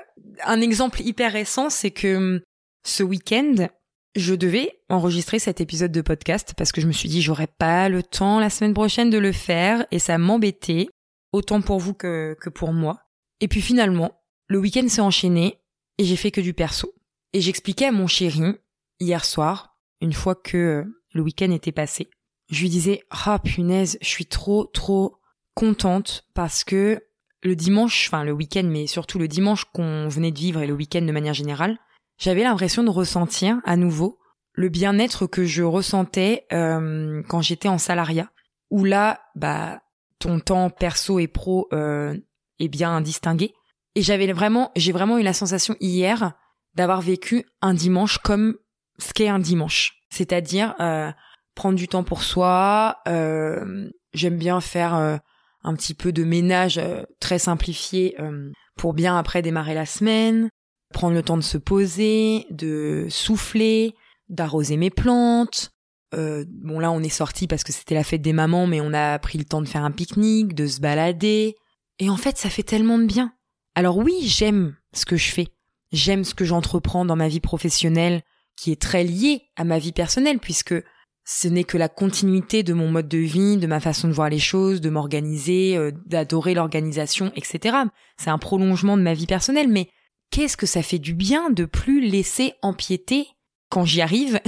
[0.44, 2.42] un exemple hyper récent, c'est que hum,
[2.86, 3.68] ce week-end,
[4.16, 7.90] je devais enregistrer cet épisode de podcast parce que je me suis dit j'aurais pas
[7.90, 10.88] le temps la semaine prochaine de le faire et ça m'embêtait
[11.32, 13.02] autant pour vous que, que pour moi.
[13.40, 15.60] Et puis finalement, le week-end s'est enchaîné
[15.98, 16.94] et j'ai fait que du perso.
[17.34, 18.56] Et j'expliquais à mon chéri,
[19.00, 19.69] hier soir,
[20.02, 20.84] une fois que euh,
[21.14, 22.10] le week-end était passé,
[22.50, 25.18] je lui disais, ah punaise, je suis trop, trop
[25.54, 27.04] contente parce que
[27.42, 30.74] le dimanche, enfin le week-end, mais surtout le dimanche qu'on venait de vivre et le
[30.74, 31.78] week-end de manière générale,
[32.18, 34.20] j'avais l'impression de ressentir à nouveau
[34.54, 38.30] le bien-être que je ressentais euh, quand j'étais en salariat,
[38.70, 39.82] où là, bah,
[40.20, 42.18] ton temps perso et pro euh,
[42.60, 43.54] est bien distingué.
[43.96, 46.34] Et j'avais vraiment, j'ai vraiment eu la sensation hier
[46.76, 48.58] d'avoir vécu un dimanche comme
[49.00, 51.12] ce qu'est un dimanche, c'est-à-dire euh,
[51.56, 52.98] prendre du temps pour soi.
[53.08, 55.18] Euh, J'aime bien faire euh,
[55.64, 60.50] un petit peu de ménage euh, très simplifié euh, pour bien après démarrer la semaine,
[60.94, 63.94] prendre le temps de se poser, de souffler,
[64.30, 65.72] d'arroser mes plantes.
[66.12, 69.20] bon là on est sorti parce que c'était la fête des mamans, mais on a
[69.20, 71.56] pris le temps de faire un pique-nique, de se balader.
[72.00, 73.34] Et en fait ça fait tellement de bien.
[73.76, 75.50] Alors oui j'aime ce que je fais,
[75.92, 78.24] j'aime ce que j'entreprends dans ma vie professionnelle,
[78.60, 80.76] qui est très lié à ma vie personnelle puisque
[81.24, 84.30] ce n'est que la continuité de mon mode de vie, de ma façon de voir
[84.30, 87.78] les choses, de m'organiser, euh, d'adorer l'organisation, etc.
[88.18, 89.90] C'est un prolongement de ma vie personnelle, mais
[90.32, 93.28] qu'est-ce que ça fait du bien de plus laisser empiéter,
[93.70, 94.42] quand j'y arrive,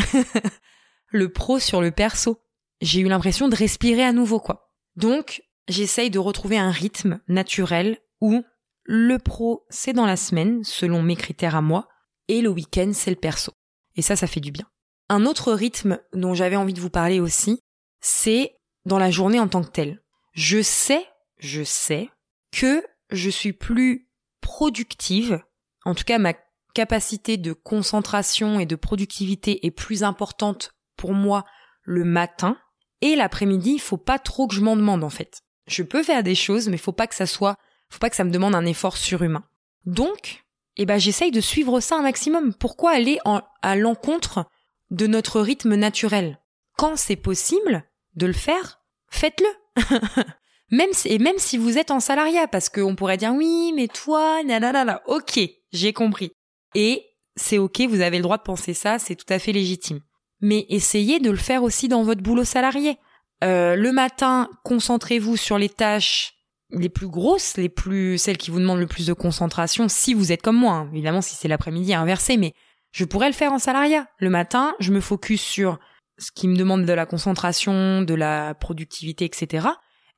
[1.11, 2.39] le pro sur le perso?
[2.81, 4.71] J'ai eu l'impression de respirer à nouveau, quoi.
[4.95, 8.43] Donc, j'essaye de retrouver un rythme naturel où
[8.83, 11.87] le pro, c'est dans la semaine, selon mes critères à moi,
[12.27, 13.53] et le week-end, c'est le perso.
[13.95, 14.65] Et ça, ça fait du bien.
[15.09, 17.59] Un autre rythme dont j'avais envie de vous parler aussi,
[17.99, 20.01] c'est dans la journée en tant que telle.
[20.33, 21.05] Je sais,
[21.37, 22.09] je sais
[22.51, 25.41] que je suis plus productive,
[25.85, 26.33] en tout cas ma
[26.73, 31.43] capacité de concentration et de productivité est plus importante pour moi
[31.83, 32.57] le matin
[33.01, 35.41] et l'après-midi, il faut pas trop que je m'en demande en fait.
[35.67, 37.57] Je peux faire des choses mais faut pas que ça soit
[37.89, 39.43] faut pas que ça me demande un effort surhumain.
[39.85, 40.45] Donc,
[40.77, 42.53] eh ben j'essaye de suivre ça un maximum.
[42.53, 43.19] Pourquoi aller
[43.61, 44.45] à l'encontre
[44.89, 46.39] de notre rythme naturel?
[46.77, 47.83] Quand c'est possible
[48.15, 50.23] de le faire, faites-le.
[50.71, 54.43] même et même si vous êtes en salariat, parce qu'on pourrait dire oui, mais toi,
[54.43, 55.39] nanana, ok,
[55.71, 56.31] j'ai compris.
[56.75, 57.05] Et
[57.35, 59.99] c'est ok, vous avez le droit de penser ça, c'est tout à fait légitime.
[60.41, 62.97] Mais essayez de le faire aussi dans votre boulot salarié.
[63.43, 66.33] Euh, le matin, concentrez-vous sur les tâches
[66.71, 70.31] les plus grosses, les plus celles qui vous demandent le plus de concentration, si vous
[70.31, 70.73] êtes comme moi.
[70.73, 70.89] Hein.
[70.93, 72.53] Évidemment, si c'est l'après-midi, inversé, mais
[72.91, 74.07] je pourrais le faire en salariat.
[74.19, 75.79] Le matin, je me focus sur
[76.17, 79.67] ce qui me demande de la concentration, de la productivité, etc.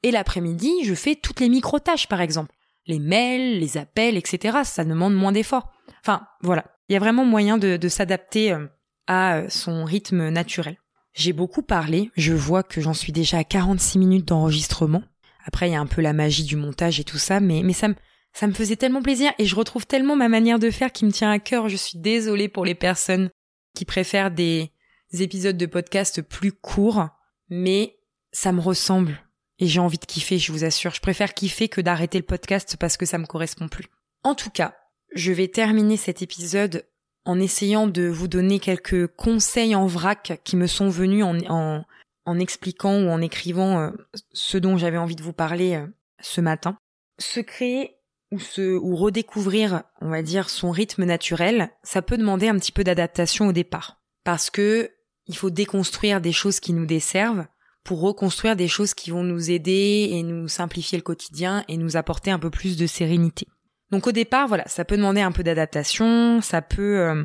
[0.03, 2.53] Et l'après-midi, je fais toutes les micro-tâches, par exemple.
[2.85, 4.59] Les mails, les appels, etc.
[4.63, 5.71] Ça demande moins d'efforts.
[6.01, 6.65] Enfin, voilà.
[6.89, 8.67] Il y a vraiment moyen de, s'adapter euh,
[9.07, 10.77] à euh, son rythme naturel.
[11.13, 12.11] J'ai beaucoup parlé.
[12.17, 15.03] Je vois que j'en suis déjà à 46 minutes d'enregistrement.
[15.45, 17.73] Après, il y a un peu la magie du montage et tout ça, mais, mais
[17.73, 17.95] ça me,
[18.33, 21.11] ça me faisait tellement plaisir et je retrouve tellement ma manière de faire qui me
[21.11, 21.69] tient à cœur.
[21.69, 23.29] Je suis désolée pour les personnes
[23.75, 24.71] qui préfèrent des
[25.11, 27.07] épisodes de podcast plus courts,
[27.49, 27.97] mais
[28.31, 29.23] ça me ressemble
[29.59, 30.93] et j'ai envie de kiffer, je vous assure.
[30.93, 33.85] Je préfère kiffer que d'arrêter le podcast parce que ça me correspond plus.
[34.23, 34.75] En tout cas,
[35.13, 36.85] je vais terminer cet épisode
[37.25, 41.85] en essayant de vous donner quelques conseils en vrac qui me sont venus en, en,
[42.25, 43.91] en expliquant ou en écrivant euh,
[44.31, 45.87] ce dont j'avais envie de vous parler euh,
[46.21, 46.77] ce matin.
[47.19, 47.97] Se créer
[48.31, 52.71] ou se ou redécouvrir, on va dire, son rythme naturel, ça peut demander un petit
[52.71, 54.01] peu d'adaptation au départ.
[54.23, 54.91] Parce que
[55.27, 57.45] il faut déconstruire des choses qui nous desservent
[57.83, 61.97] pour reconstruire des choses qui vont nous aider et nous simplifier le quotidien et nous
[61.97, 63.47] apporter un peu plus de sérénité.
[63.91, 67.23] Donc au départ, voilà, ça peut demander un peu d'adaptation, ça peut euh,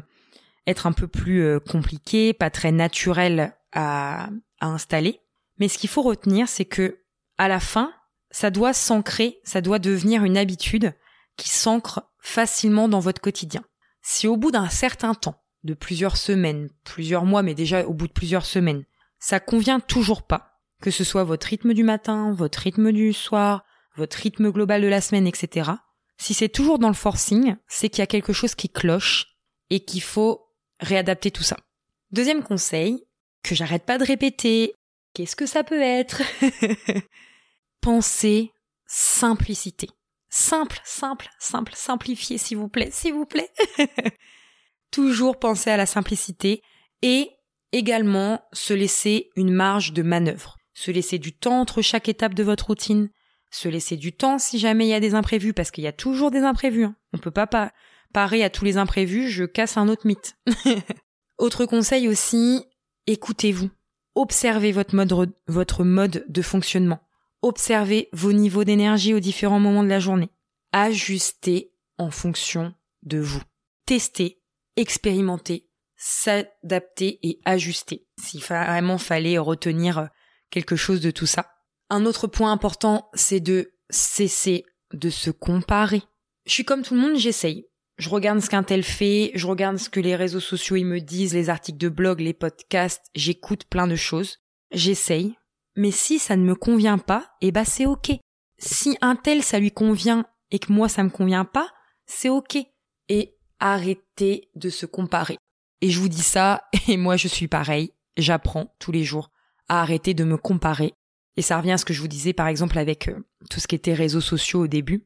[0.67, 4.29] être un peu plus compliqué, pas très naturel à,
[4.61, 5.21] à installer.
[5.59, 7.01] Mais ce qu'il faut retenir, c'est que
[7.37, 7.93] à la fin,
[8.31, 10.95] ça doit s'ancrer, ça doit devenir une habitude
[11.37, 13.65] qui s'ancre facilement dans votre quotidien.
[14.03, 18.07] Si au bout d'un certain temps, de plusieurs semaines, plusieurs mois, mais déjà au bout
[18.07, 18.85] de plusieurs semaines,
[19.19, 23.65] ça convient toujours pas, que ce soit votre rythme du matin, votre rythme du soir,
[23.97, 25.71] votre rythme global de la semaine, etc.
[26.17, 29.37] Si c'est toujours dans le forcing, c'est qu'il y a quelque chose qui cloche
[29.71, 30.49] et qu'il faut
[30.81, 31.57] réadapter tout ça.
[32.13, 33.05] Deuxième conseil,
[33.43, 34.75] que j'arrête pas de répéter,
[35.15, 36.23] qu'est-ce que ça peut être?
[37.81, 38.53] Pensez
[38.87, 39.89] simplicité.
[40.31, 43.51] Simple, simple, simple, simplifier s'il vous plaît, s'il vous plaît.
[44.91, 46.63] Toujours penser à la simplicité
[47.03, 47.31] et
[47.73, 50.57] également se laisser une marge de manœuvre.
[50.75, 53.11] Se laisser du temps entre chaque étape de votre routine.
[53.51, 55.93] Se laisser du temps si jamais il y a des imprévus, parce qu'il y a
[55.93, 56.85] toujours des imprévus.
[56.85, 56.97] Hein.
[57.13, 57.49] On peut pas
[58.13, 60.37] parer à tous les imprévus, je casse un autre mythe.
[61.39, 62.65] Autre conseil aussi,
[63.09, 63.71] écoutez-vous.
[64.15, 67.01] Observez votre mode, de fonctionnement.
[67.43, 70.31] Observez vos niveaux d'énergie aux différents moments de la journée.
[70.73, 73.41] Ajustez en fonction de vous.
[73.87, 74.43] Testez,
[74.77, 78.07] expérimentez, s'adapter et ajuster.
[78.21, 80.11] S'il vraiment fallait retenir
[80.51, 81.51] quelque chose de tout ça.
[81.91, 86.03] Un autre point important, c'est de cesser de se comparer.
[86.45, 87.68] Je suis comme tout le monde, j'essaye.
[87.99, 91.01] Je regarde ce qu'un tel fait, je regarde ce que les réseaux sociaux ils me
[91.01, 94.39] disent, les articles de blog, les podcasts, j'écoute plein de choses.
[94.71, 95.35] J'essaye.
[95.75, 98.13] Mais si ça ne me convient pas, eh ben c'est ok.
[98.59, 101.71] Si un tel ça lui convient et que moi ça me convient pas,
[102.07, 102.59] c'est ok.
[103.09, 105.37] Et arrêtez de se comparer.
[105.81, 109.33] Et je vous dis ça, et moi je suis pareil, j'apprends tous les jours
[109.69, 110.95] à arrêter de me comparer.
[111.37, 113.19] Et ça revient à ce que je vous disais par exemple avec euh,
[113.51, 115.05] tout ce qui était réseaux sociaux au début,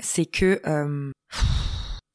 [0.00, 1.10] c'est que euh,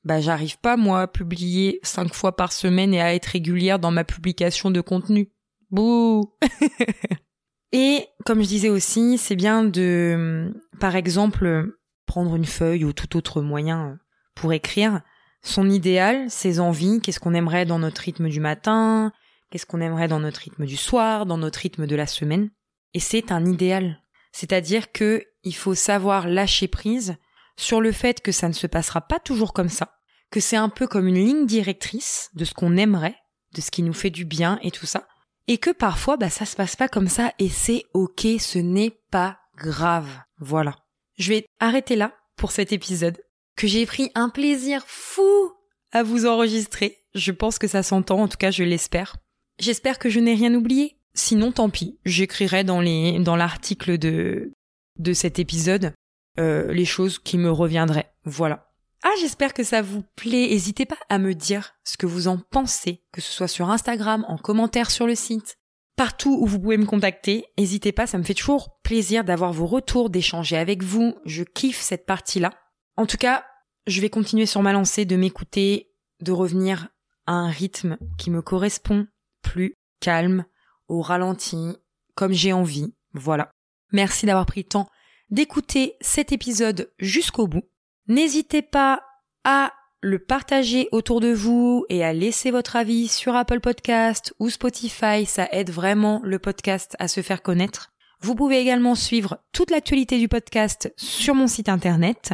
[0.04, 3.92] bah j'arrive pas moi à publier cinq fois par semaine et à être régulière dans
[3.92, 5.32] ma publication de contenu.
[5.70, 6.34] Bouh
[7.72, 13.16] Et comme je disais aussi, c'est bien de, par exemple, prendre une feuille ou tout
[13.16, 13.98] autre moyen
[14.36, 15.02] pour écrire
[15.42, 19.14] son idéal, ses envies, qu'est-ce qu'on aimerait dans notre rythme du matin,
[19.50, 22.50] qu'est-ce qu'on aimerait dans notre rythme du soir, dans notre rythme de la semaine.
[22.94, 24.02] Et c'est un idéal.
[24.34, 27.16] C'est-à-dire que il faut savoir lâcher prise
[27.58, 29.98] sur le fait que ça ne se passera pas toujours comme ça,
[30.32, 33.18] que c'est un peu comme une ligne directrice de ce qu'on aimerait,
[33.54, 35.08] de ce qui nous fait du bien et tout ça,
[35.48, 38.98] et que parfois bah ça se passe pas comme ça et c'est ok, ce n'est
[39.12, 40.10] pas grave.
[40.40, 40.78] Voilà.
[41.18, 43.22] Je vais arrêter là pour cet épisode
[43.56, 45.52] que j'ai pris un plaisir fou
[45.92, 46.98] à vous enregistrer.
[47.14, 49.18] Je pense que ça s'entend, en tout cas je l'espère.
[49.60, 50.98] J'espère que je n'ai rien oublié.
[51.14, 54.52] Sinon tant pis, j'écrirai dans les dans l'article de
[54.98, 55.94] de cet épisode
[56.40, 58.14] euh, les choses qui me reviendraient.
[58.24, 58.72] Voilà.
[59.04, 60.50] Ah, j'espère que ça vous plaît.
[60.50, 64.26] N'hésitez pas à me dire ce que vous en pensez, que ce soit sur Instagram,
[64.28, 65.58] en commentaire sur le site,
[65.96, 67.46] partout où vous pouvez me contacter.
[67.58, 71.16] N'hésitez pas, ça me fait toujours plaisir d'avoir vos retours, d'échanger avec vous.
[71.26, 72.52] Je kiffe cette partie-là.
[72.96, 73.44] En tout cas,
[73.88, 76.90] je vais continuer sur ma lancée de m'écouter, de revenir
[77.26, 79.08] à un rythme qui me correspond,
[79.42, 80.46] plus calme,
[80.88, 81.76] au ralenti,
[82.14, 82.94] comme j'ai envie.
[83.14, 83.52] Voilà.
[83.92, 84.88] Merci d'avoir pris le temps
[85.32, 87.64] d'écouter cet épisode jusqu'au bout.
[88.08, 89.02] N'hésitez pas
[89.44, 94.50] à le partager autour de vous et à laisser votre avis sur Apple Podcast ou
[94.50, 97.92] Spotify, ça aide vraiment le podcast à se faire connaître.
[98.20, 102.34] Vous pouvez également suivre toute l'actualité du podcast sur mon site internet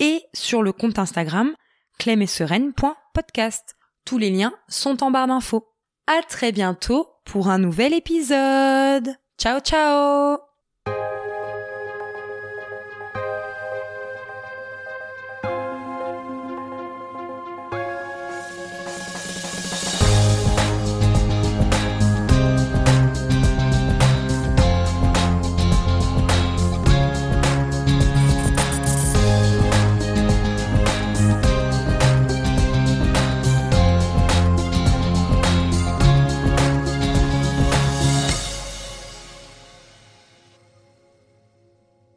[0.00, 1.54] et sur le compte Instagram
[1.98, 3.76] clemessereine.podcast.
[4.04, 5.68] Tous les liens sont en barre d'infos.
[6.06, 9.14] À très bientôt pour un nouvel épisode.
[9.38, 10.47] Ciao ciao